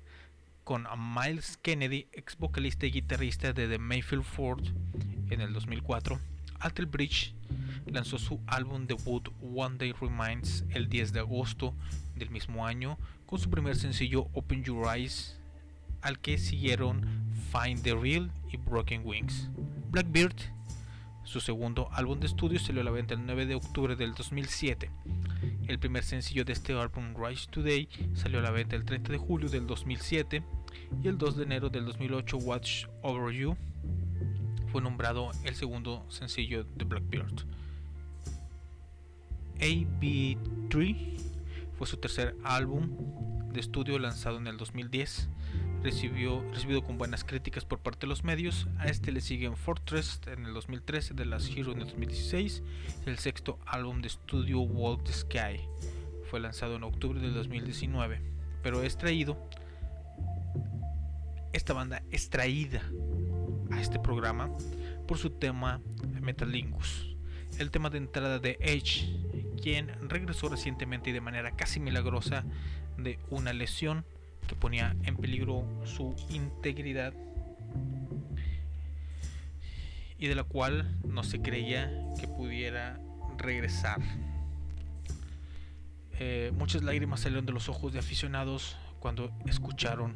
[0.64, 4.64] con Miles Kennedy, ex vocalista y guitarrista de The Mayfield Ford
[5.30, 6.20] en el 2004.
[6.60, 7.34] Alter Bridge
[7.86, 11.74] lanzó su álbum debut One Day Reminds el 10 de agosto
[12.16, 15.40] del mismo año con su primer sencillo Open Your Eyes
[16.02, 17.06] al que siguieron
[17.52, 19.50] Find the Real y Broken Wings.
[19.92, 20.36] Blackbeard,
[21.24, 24.90] su segundo álbum de estudio, salió a la venta el 9 de octubre del 2007.
[25.68, 29.18] El primer sencillo de este álbum, Rise Today, salió a la venta el 30 de
[29.18, 30.44] julio del 2007
[31.04, 33.56] y el 2 de enero del 2008 Watch Over You
[34.72, 37.46] fue nombrado el segundo sencillo de Blackbeard.
[39.60, 41.20] AB3
[41.78, 42.89] fue su tercer álbum
[43.51, 45.30] de estudio lanzado en el 2010.
[45.82, 48.68] Recibió, recibido con buenas críticas por parte de los medios.
[48.78, 52.64] A este le siguen Fortress en el 2013, The Last Hero en el 2016
[53.05, 55.62] y el sexto álbum de estudio Walk the Sky.
[56.30, 58.22] Fue lanzado en octubre del 2019,
[58.62, 59.38] pero es traído.
[61.53, 62.84] Esta banda es traída
[63.72, 64.49] a este programa
[65.07, 65.82] por su tema
[66.22, 67.16] Metalingus,
[67.60, 69.05] el tema de entrada de Edge,
[69.62, 72.45] quien regresó recientemente y de manera casi milagrosa
[72.97, 74.05] de una lesión
[74.47, 77.14] que ponía en peligro su integridad
[80.18, 82.99] y de la cual no se creía que pudiera
[83.38, 83.99] regresar.
[86.14, 90.16] Eh, muchas lágrimas salieron de los ojos de aficionados cuando escucharon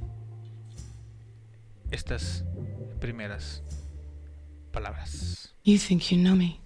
[1.91, 2.43] estas
[2.99, 3.63] primeras
[4.71, 5.55] palabras.
[5.63, 6.59] You think you know me.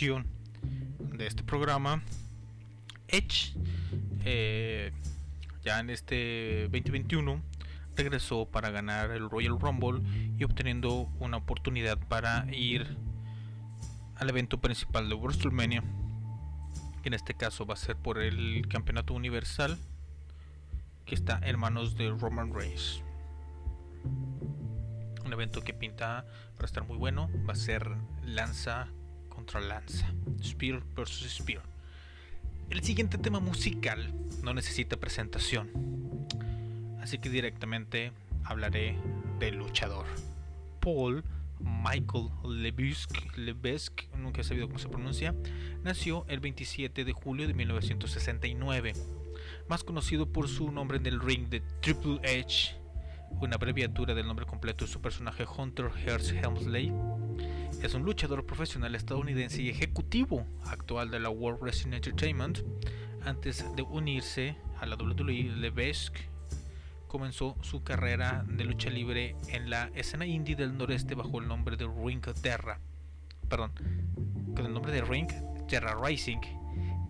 [0.00, 2.02] De este programa,
[3.08, 3.52] Edge,
[4.24, 4.92] eh,
[5.62, 7.42] ya en este 2021,
[7.96, 10.00] regresó para ganar el Royal Rumble
[10.38, 12.96] y obteniendo una oportunidad para ir
[14.16, 15.82] al evento principal de WrestleMania,
[17.02, 19.76] que en este caso va a ser por el Campeonato Universal,
[21.04, 23.02] que está en manos de Roman Reigns.
[25.26, 26.24] Un evento que pinta
[26.54, 27.86] para estar muy bueno, va a ser
[28.24, 28.88] lanza
[29.58, 31.62] lanza, Spear versus Spear.
[32.68, 34.12] El siguiente tema musical
[34.44, 35.70] no necesita presentación,
[37.00, 38.12] así que directamente
[38.44, 38.96] hablaré
[39.40, 40.06] del luchador.
[40.78, 41.24] Paul
[41.58, 45.34] Michael Levesque, nunca he sabido cómo se pronuncia,
[45.82, 48.92] nació el 27 de julio de 1969,
[49.68, 52.76] más conocido por su nombre en el ring de Triple H,
[53.40, 56.92] una abreviatura del nombre completo de su personaje Hunter Hearst Helmsley.
[57.82, 62.58] Es un luchador profesional estadounidense y ejecutivo actual de la World Wrestling Entertainment.
[63.24, 66.28] Antes de unirse a la WWE, Levesque
[67.08, 71.78] comenzó su carrera de lucha libre en la escena indie del noreste bajo el nombre
[71.78, 72.80] de Ring Terra.
[73.48, 73.72] Perdón,
[74.54, 75.30] con el nombre de Ring
[75.66, 76.40] Terra Rising,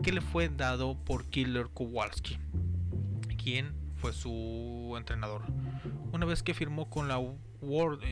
[0.05, 2.39] que le fue dado por Killer Kowalski,
[3.43, 5.43] quien fue su entrenador.
[6.13, 7.19] Una vez que firmó con la
[7.63, 8.03] World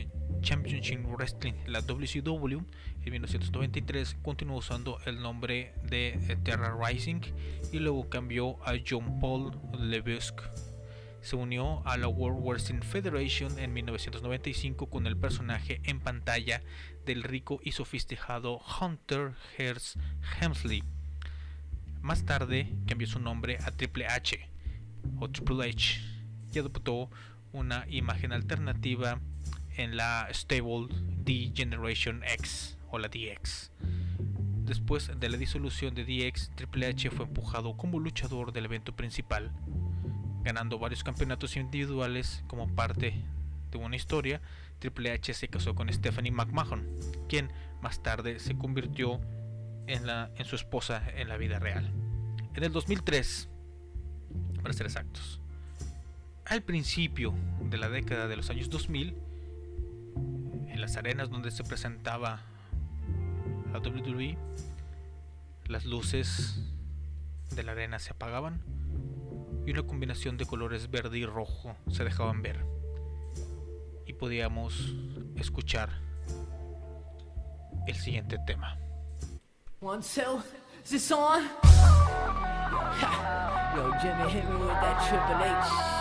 [0.41, 2.59] Championship Wrestling, la WCW,
[3.03, 7.21] en 1993 continuó usando el nombre de Terra Rising
[7.71, 10.43] y luego cambió a John Paul Levesque
[11.21, 16.61] se unió a la World Wrestling Federation en 1995 con el personaje en pantalla
[17.05, 19.97] del rico y sofisticado Hunter Hearst
[20.39, 20.83] Helmsley.
[22.01, 24.49] Más tarde cambió su nombre a Triple H
[25.19, 26.01] o Triple H
[26.53, 27.09] y adoptó
[27.51, 29.19] una imagen alternativa
[29.79, 30.87] en la stable
[31.23, 33.71] D Generation X o la DX.
[34.65, 39.51] Después de la disolución de DX, Triple H fue empujado como luchador del evento principal
[40.43, 43.13] ganando varios campeonatos individuales como parte
[43.71, 44.41] de una historia,
[44.79, 46.87] Triple H se casó con Stephanie McMahon,
[47.27, 47.51] quien
[47.81, 49.19] más tarde se convirtió
[49.87, 51.91] en, en su esposa en la vida real.
[52.55, 53.49] En el 2003,
[54.61, 55.39] para ser exactos,
[56.45, 57.33] al principio
[57.69, 59.15] de la década de los años 2000,
[60.69, 62.41] en las arenas donde se presentaba
[63.71, 64.37] la WWE,
[65.65, 66.59] las luces
[67.55, 68.61] de la arena se apagaban
[69.65, 72.65] y una combinación de colores verde y rojo se dejaban ver.
[74.05, 74.95] Y podíamos
[75.35, 75.89] escuchar
[77.87, 78.77] el siguiente tema.
[83.75, 84.71] Yo, Jimmy, Triple
[85.45, 85.98] H.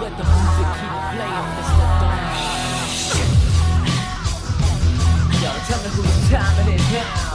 [0.00, 1.86] let the music keep playing, Mr.
[2.00, 2.20] Dumb.
[5.42, 7.25] Yo, tell me whose time it is now.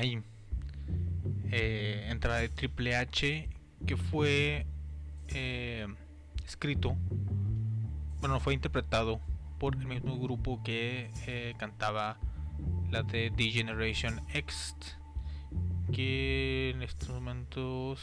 [0.00, 0.22] Time,
[1.50, 3.48] eh, entrada de Triple H,
[3.86, 4.66] que fue
[5.28, 5.86] eh,
[6.46, 6.96] escrito,
[8.20, 9.20] bueno, fue interpretado
[9.58, 12.16] por el mismo grupo que eh, cantaba
[12.90, 14.74] la de The Generation X,
[15.92, 18.00] que en estos momentos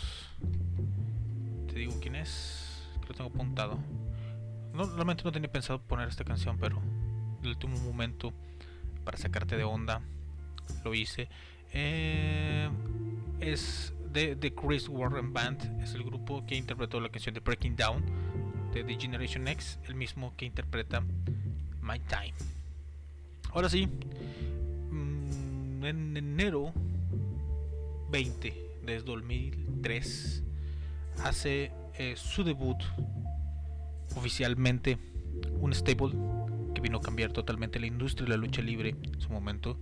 [1.68, 3.80] te digo quién es, que lo tengo apuntado.
[4.74, 8.34] No, realmente no tenía pensado poner esta canción, pero en el último momento
[9.04, 10.02] para sacarte de onda
[10.84, 11.28] lo hice.
[11.74, 12.70] Eh,
[13.39, 17.76] es de The Chris Warren Band, es el grupo que interpretó la canción de Breaking
[17.76, 18.03] Down
[18.74, 21.01] de The Generation X, el mismo que interpreta
[21.82, 22.34] My Time.
[23.51, 26.74] Ahora sí, mm, en enero
[28.09, 30.43] 20 de 2003
[31.24, 32.78] hace eh, su debut
[34.15, 34.97] oficialmente
[35.59, 36.13] un stable
[36.74, 39.78] que vino a cambiar totalmente la industria de la lucha libre en su momento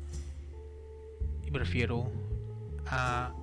[1.46, 2.12] y me refiero
[2.88, 3.34] a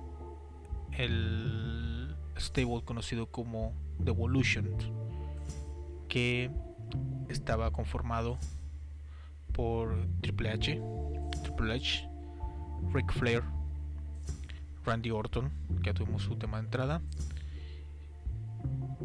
[0.97, 4.69] el stable conocido como Devolution
[6.07, 6.51] que
[7.29, 8.37] estaba conformado
[9.53, 10.81] por Triple H,
[11.43, 12.07] Triple H,
[12.93, 13.43] Ric Flair,
[14.85, 15.51] Randy Orton,
[15.81, 17.01] que ya tuvimos su tema de entrada,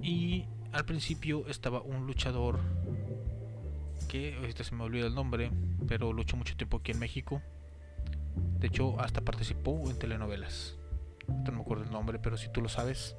[0.02, 2.60] y al principio estaba un luchador
[4.08, 5.50] que ahorita se me olvida el nombre,
[5.86, 7.42] pero luchó mucho tiempo aquí en México.
[8.58, 10.76] De hecho, hasta participó en telenovelas.
[11.26, 13.16] no me acuerdo el nombre, pero si tú lo sabes,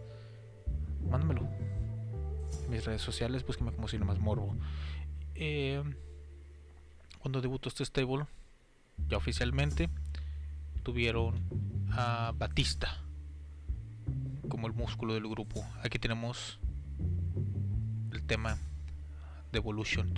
[1.10, 1.48] mándamelo.
[2.66, 4.56] En mis redes sociales, búsqueme como si no más morbo.
[5.36, 5.82] Eh,
[7.20, 8.26] cuando debutó este stable,
[9.08, 9.90] ya oficialmente,
[10.84, 11.36] tuvieron
[11.92, 13.02] a Batista
[14.50, 15.66] como el músculo del grupo.
[15.84, 16.60] Aquí tenemos
[18.12, 18.58] el tema
[19.52, 20.14] de Evolution.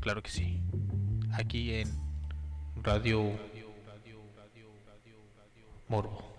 [0.00, 0.62] Claro que sí.
[1.32, 2.09] Aquí en
[2.76, 3.32] Radio
[5.88, 6.29] Morbo.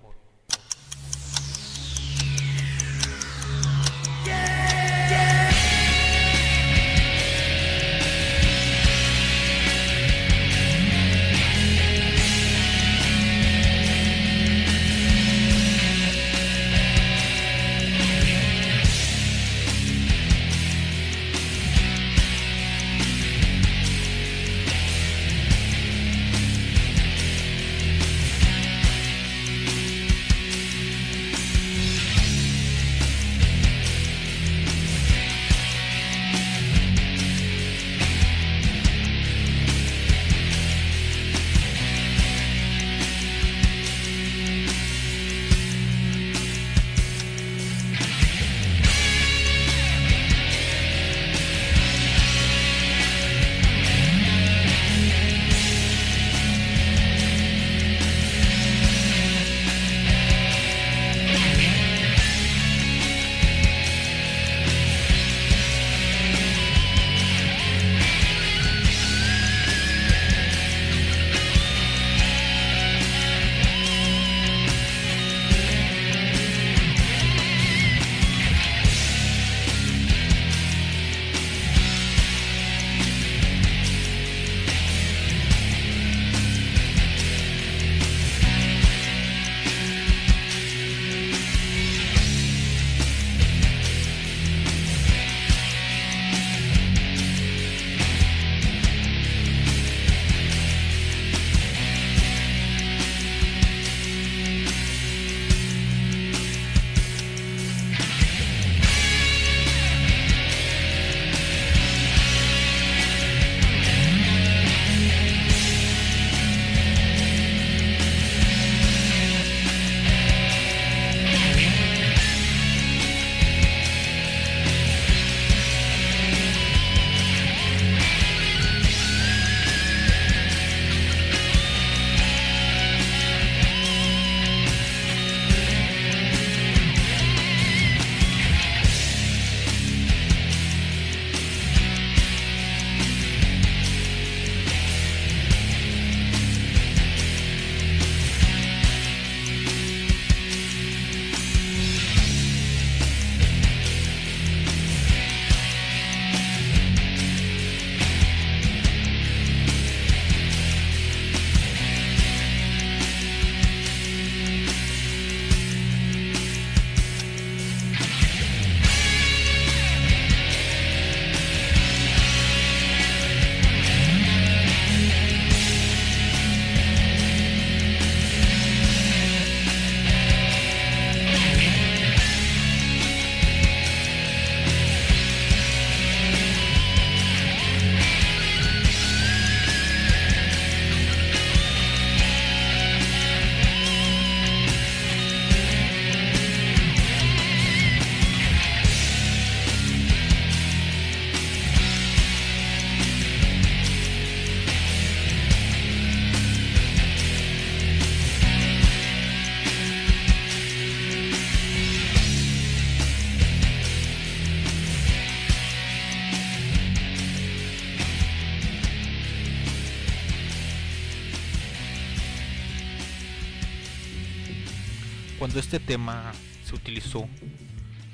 [225.52, 226.32] Cuando este tema
[226.64, 227.28] se utilizó,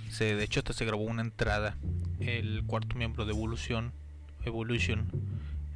[0.10, 1.78] se, de hecho hasta se grabó una entrada.
[2.20, 3.92] El cuarto miembro de Evolution,
[4.44, 5.06] Evolution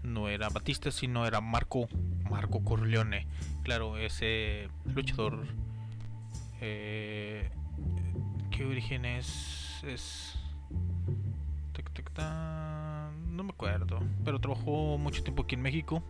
[0.01, 1.87] no era Batista, sino era Marco,
[2.31, 3.27] Marco Corleone.
[3.61, 5.45] Claro, ese luchador.
[6.61, 7.51] Eh,
[8.49, 9.83] ¿Qué origen es?
[9.83, 10.33] Es.
[13.29, 13.99] No me acuerdo.
[14.25, 16.01] Pero trabajó mucho tiempo aquí en México.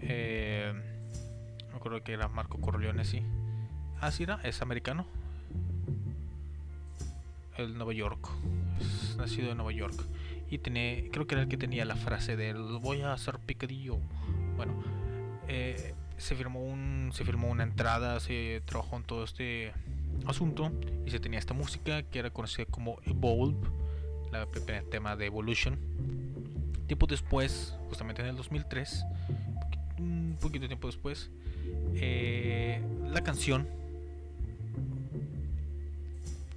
[0.00, 0.72] Eh,
[1.70, 3.20] me acuerdo que era Marco Corleone, sí.
[4.00, 5.04] Ah, sí, era, es americano.
[7.58, 8.28] El Nueva York.
[8.80, 10.06] Es nacido en Nueva York.
[10.50, 13.98] Y tiene, creo que era el que tenía la frase de voy a hacer picadillo.
[14.56, 14.72] Bueno,
[15.48, 19.72] eh, se firmó un, se firmó una entrada, se trabajó en todo este
[20.26, 20.72] asunto
[21.04, 23.68] y se tenía esta música que era conocida como Evolve,
[24.32, 24.46] la
[24.90, 25.78] tema de Evolution.
[26.86, 29.04] Tiempo después, justamente en el 2003,
[29.98, 31.30] un poquito tiempo después,
[31.94, 33.79] eh, la canción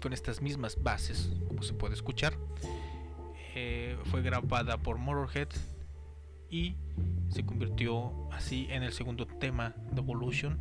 [0.04, 2.34] con estas mismas bases, como se puede escuchar,
[3.56, 5.48] eh, fue grabada por Motorhead
[6.50, 6.76] y
[7.30, 10.60] se convirtió así en el segundo tema de Evolution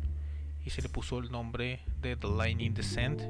[0.63, 3.21] y se le puso el nombre de The Lightning Descent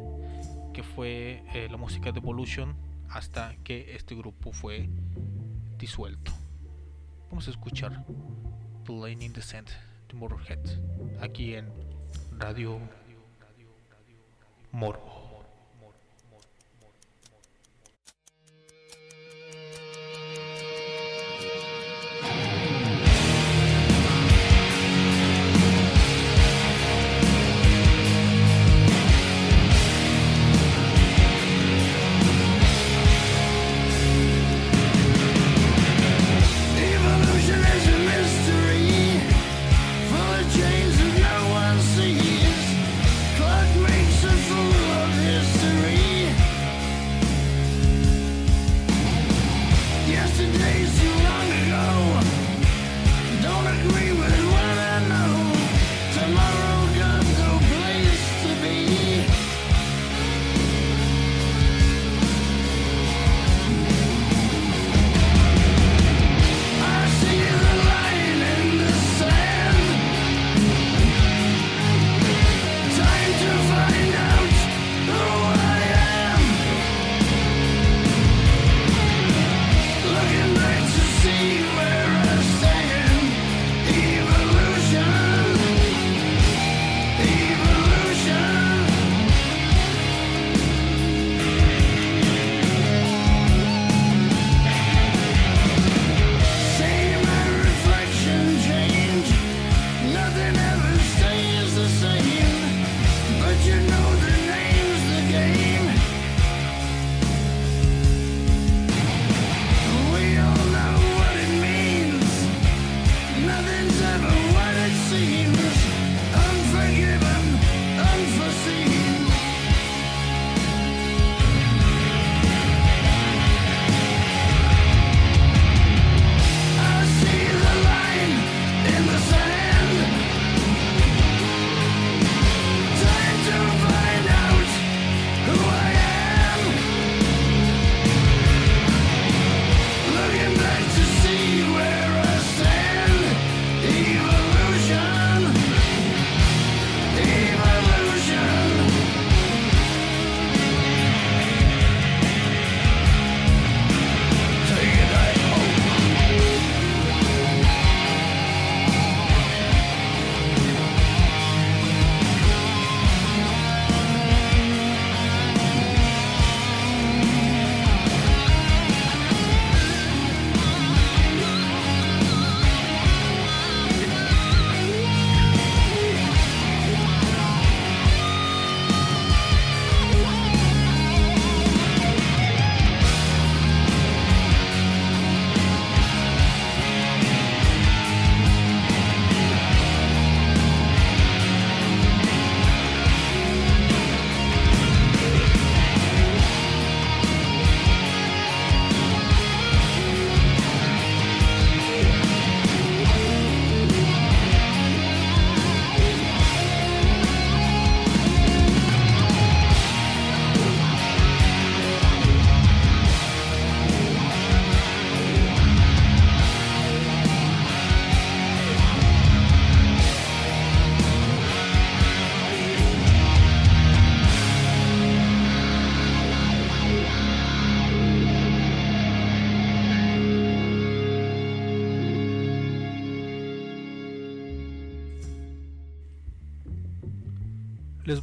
[0.72, 2.76] que fue eh, la música de Evolution
[3.10, 4.88] hasta que este grupo fue
[5.80, 6.32] disuelto.
[7.32, 8.06] Vamos a escuchar
[8.86, 9.72] The Lightning Descent
[10.10, 10.60] de Motorhead
[11.22, 11.72] aquí en
[12.38, 12.78] Radio
[14.72, 15.23] Morbo.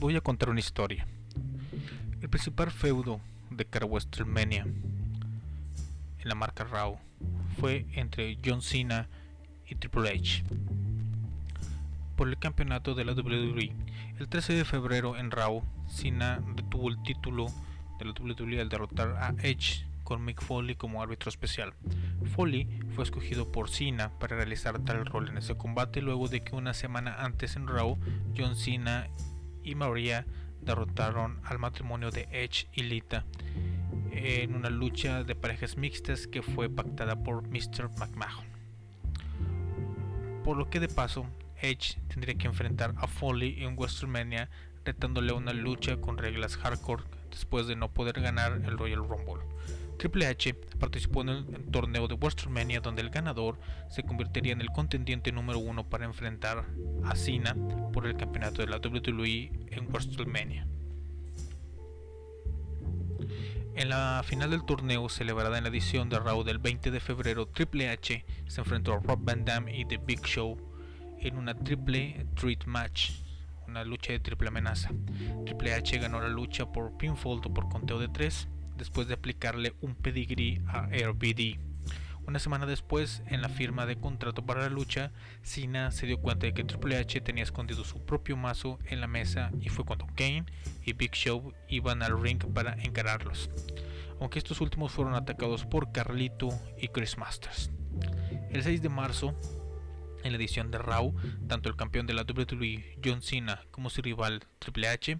[0.01, 1.07] Voy a contar una historia.
[2.22, 3.20] El principal feudo
[3.51, 6.98] de cara WrestleMania en la marca Raw
[7.59, 9.09] fue entre John Cena
[9.68, 10.42] y Triple H
[12.16, 13.72] por el campeonato de la WWE.
[14.18, 17.46] El 13 de febrero en Raw, Cena retuvo el título
[17.98, 21.74] de la WWE al derrotar a Edge con Mick Foley como árbitro especial.
[22.34, 26.57] Foley fue escogido por Cena para realizar tal rol en ese combate luego de que
[26.57, 27.98] una semana antes en Raw,
[28.36, 29.07] John Cena
[29.64, 30.26] y Maria
[30.62, 33.24] derrotaron al matrimonio de Edge y Lita
[34.12, 37.90] en una lucha de parejas mixtas que fue pactada por Mr.
[37.98, 38.44] McMahon.
[40.44, 41.26] Por lo que de paso,
[41.61, 44.48] Edge tendría que enfrentar a Foley en WrestleMania
[44.84, 49.44] retándole una lucha con reglas hardcore después de no poder ganar el Royal Rumble.
[50.01, 53.59] Triple H participó en el torneo de WrestleMania donde el ganador
[53.90, 56.64] se convertiría en el contendiente número uno para enfrentar
[57.05, 57.55] a Cena
[57.92, 60.66] por el campeonato de la WWE en WrestleMania.
[63.74, 67.48] En la final del torneo celebrada en la edición de Raw del 20 de febrero,
[67.48, 70.57] Triple H se enfrentó a Rob Van Dam y The Big Show
[71.18, 73.11] en una triple threat match,
[73.68, 74.88] una lucha de triple amenaza.
[75.44, 78.48] Triple H ganó la lucha por pinfall o por conteo de 3
[78.80, 81.60] después de aplicarle un pedigree a RBD.
[82.26, 85.12] Una semana después, en la firma de contrato para la lucha,
[85.42, 89.06] Cena se dio cuenta de que Triple H tenía escondido su propio mazo en la
[89.06, 90.46] mesa y fue cuando Kane
[90.84, 93.50] y Big Show iban al ring para encararlos,
[94.20, 96.48] aunque estos últimos fueron atacados por Carlito
[96.80, 97.70] y Chris Masters.
[98.50, 99.34] El 6 de marzo,
[100.22, 101.14] en la edición de Raw,
[101.48, 105.18] tanto el campeón de la WWE John Cena como su rival Triple H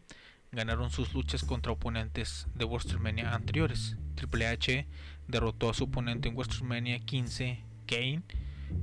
[0.53, 3.97] ganaron sus luchas contra oponentes de WrestleMania anteriores.
[4.17, 4.87] Triple H
[5.29, 8.23] derrotó a su oponente en WrestleMania 15, Kane,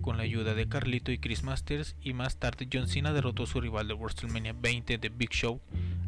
[0.01, 3.47] con la ayuda de Carlito y Chris Masters, y más tarde John Cena derrotó a
[3.47, 5.61] su rival de WrestleMania 20 de Big Show,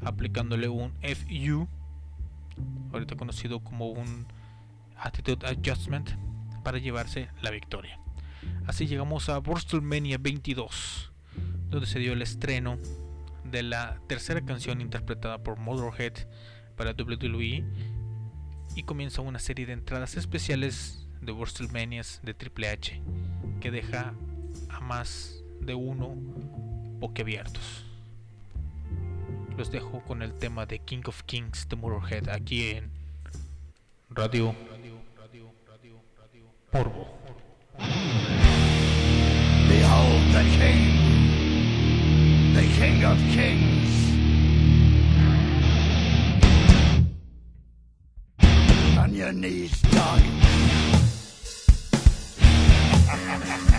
[0.03, 1.67] aplicándole un FU,
[2.93, 4.27] ahorita conocido como un
[4.97, 6.11] Attitude Adjustment,
[6.63, 7.99] para llevarse la victoria.
[8.65, 11.11] Así llegamos a WrestleMania 22,
[11.69, 12.77] donde se dio el estreno
[13.51, 16.13] de la tercera canción interpretada por Motorhead
[16.75, 17.63] para WWE
[18.75, 23.01] y comienza una serie de entradas especiales de WrestleManias de Triple H
[23.59, 24.13] que deja
[24.69, 26.15] a más de uno
[26.99, 27.85] boquiabiertos.
[29.57, 32.91] Los dejo con el tema de King of Kings de Motorhead aquí en
[34.09, 34.55] Radio
[36.71, 37.07] Porvo.
[39.67, 41.08] Behold the King,
[42.59, 43.89] the King of Kings.
[48.97, 50.21] On your knees, dog.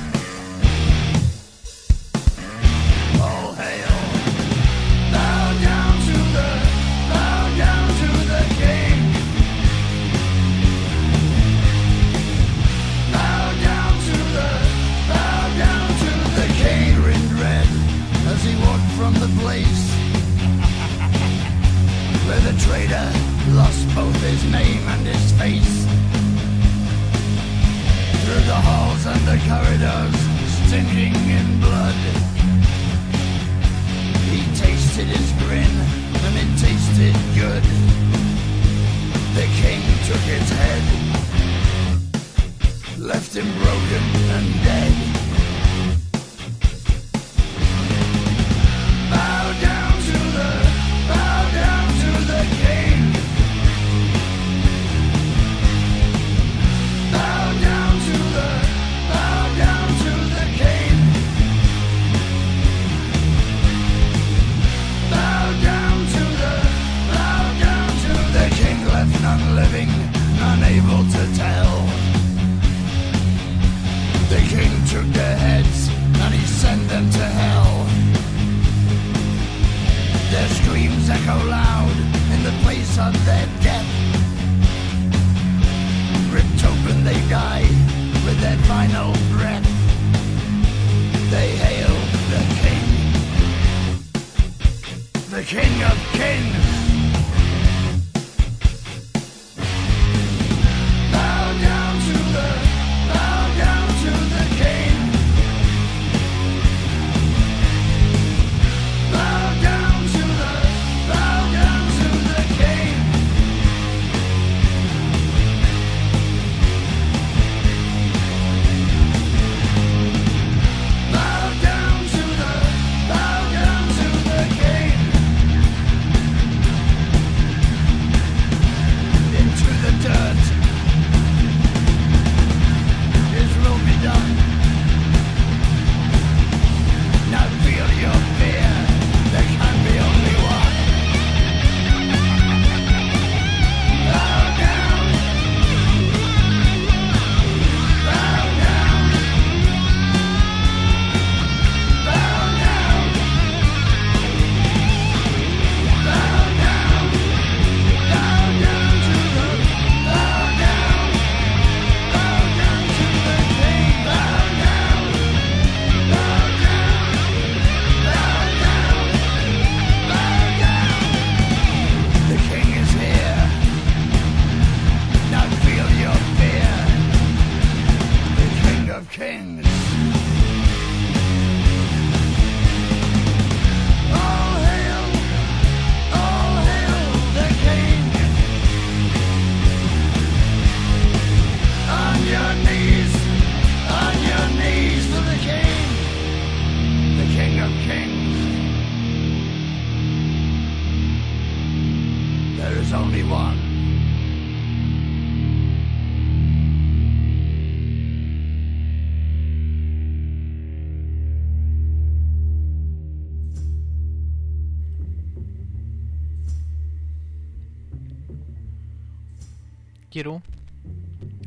[220.21, 220.42] quiero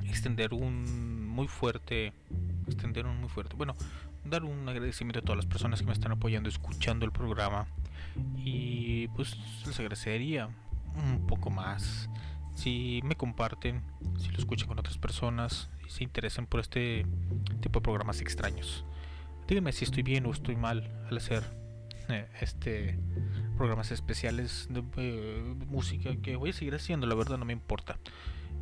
[0.10, 2.12] extender un muy fuerte,
[2.66, 3.76] extender un muy fuerte, bueno,
[4.26, 7.68] dar un agradecimiento a todas las personas que me están apoyando, escuchando el programa.
[8.36, 9.38] Y pues
[9.68, 10.50] les agradecería
[10.95, 12.10] un poco más.
[12.56, 13.84] Si me comparten,
[14.18, 17.06] si lo escuchan con otras personas, si se interesan por este
[17.62, 18.86] tipo de programas extraños.
[19.48, 21.44] Díganme si estoy bien o estoy mal al hacer
[22.10, 22.98] eh, este
[23.56, 28.00] programas especiales de eh, música que voy a seguir haciendo, la verdad no me importa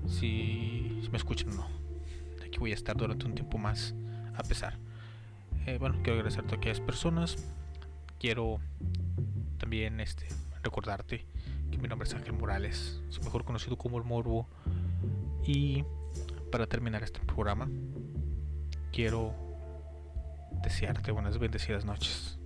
[0.08, 1.68] si, me escuchan o no.
[2.46, 3.94] Aquí voy a estar durante un tiempo más,
[4.36, 4.78] a pesar.
[5.66, 7.36] Eh, bueno, quiero agradecer a aquellas personas.
[8.20, 8.60] Quiero
[9.58, 10.28] también este,
[10.64, 11.26] recordarte
[11.70, 14.48] que mi nombre es Ángel Morales, soy mejor conocido como el Morbo.
[15.46, 15.84] Y
[16.52, 17.70] para terminar este programa,
[18.92, 19.34] quiero
[20.62, 22.38] desearte buenas bendecidas noches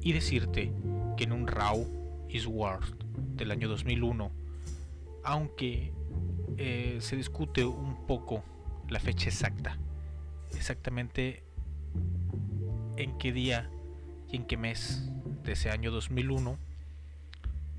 [0.00, 0.72] y decirte
[1.16, 2.94] que en un Raw is World
[3.36, 4.30] del año 2001,
[5.24, 5.92] aunque
[6.58, 8.44] eh, se discute un poco
[8.88, 9.78] la fecha exacta.
[10.54, 11.42] Exactamente
[12.96, 13.70] en qué día
[14.28, 15.10] y en qué mes
[15.44, 16.58] de ese año 2001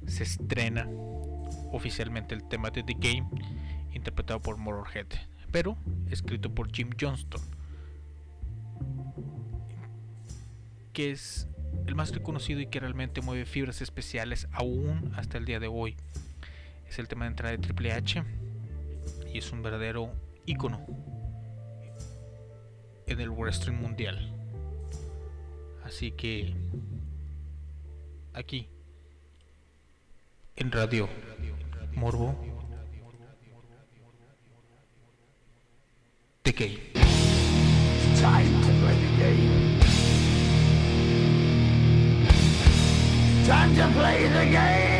[0.08, 0.88] se estrena
[1.72, 3.30] oficialmente el tema de The Game
[3.94, 5.08] interpretado por Motorhead,
[5.52, 5.78] pero
[6.10, 7.42] escrito por Jim Johnston,
[10.92, 11.48] que es
[11.86, 15.96] el más reconocido y que realmente mueve fibras especiales aún hasta el día de hoy.
[16.88, 18.24] Es el tema de entrada de Triple H
[19.34, 20.14] y es un verdadero
[20.46, 20.86] ícono
[23.08, 24.32] en el wrestling mundial.
[25.84, 26.54] Así que
[28.34, 28.70] aquí
[30.56, 31.10] en Radio
[31.94, 32.36] Morbo
[36.44, 36.60] TK.
[38.22, 39.80] Time to play the game.
[43.46, 44.93] Time to play the game.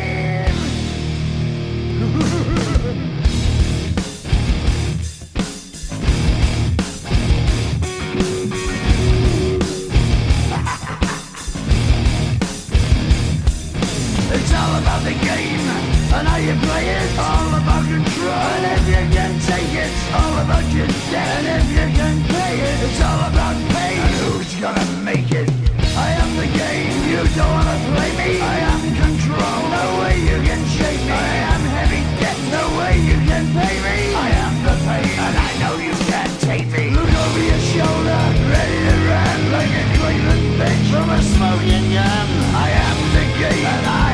[16.18, 17.10] And how you play it.
[17.18, 18.46] All about control.
[18.54, 21.28] And if you can take it, all about your debt.
[21.38, 23.94] And if you can pay it, it's all about pay.
[23.98, 25.48] And who's gonna make it?
[25.96, 26.94] I am the game.
[27.10, 28.30] You don't wanna play me.
[28.42, 29.58] I am control.
[29.78, 31.18] No way you can shake me.
[31.18, 32.38] I am heavy debt.
[32.50, 33.98] No way you can pay me.
[34.14, 36.84] I am the pain, and I know you can't take me.
[36.94, 38.22] Look over your shoulder,
[38.54, 42.26] ready to run like a Cleveland bitch from a smoking gun.
[42.66, 44.13] I am the game, and I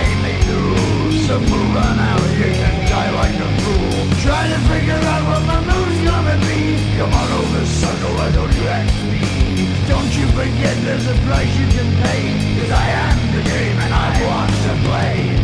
[1.31, 4.03] So move on out, you can die like a fool.
[4.19, 6.75] Trying to figure out what my move's gonna be.
[6.99, 9.71] Come on over, sucker, why don't you ask me?
[9.87, 12.35] Don't you forget there's a price you can pay.
[12.59, 15.40] Cause I am the game and I want to play.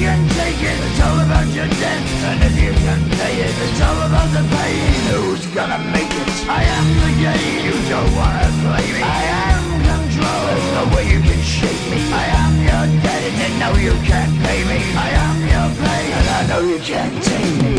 [0.00, 2.02] Can take it, it's all about your debt.
[2.24, 4.96] And if you can pay it, it's all about the pain.
[5.12, 6.30] Who's gonna make it?
[6.48, 7.60] I am the game.
[7.68, 9.02] You don't wanna play me.
[9.04, 9.22] I
[9.52, 10.40] am control.
[10.48, 12.00] There's no way you can shake me.
[12.16, 14.80] I am your debt, and know you can't pay me.
[14.96, 17.76] I am your pain, and I know you can't take me.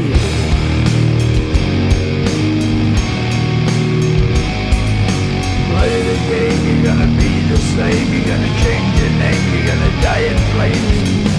[5.73, 9.91] Play the game, you're gonna be the same, you're gonna change your name, you're gonna
[10.06, 11.30] die in flames.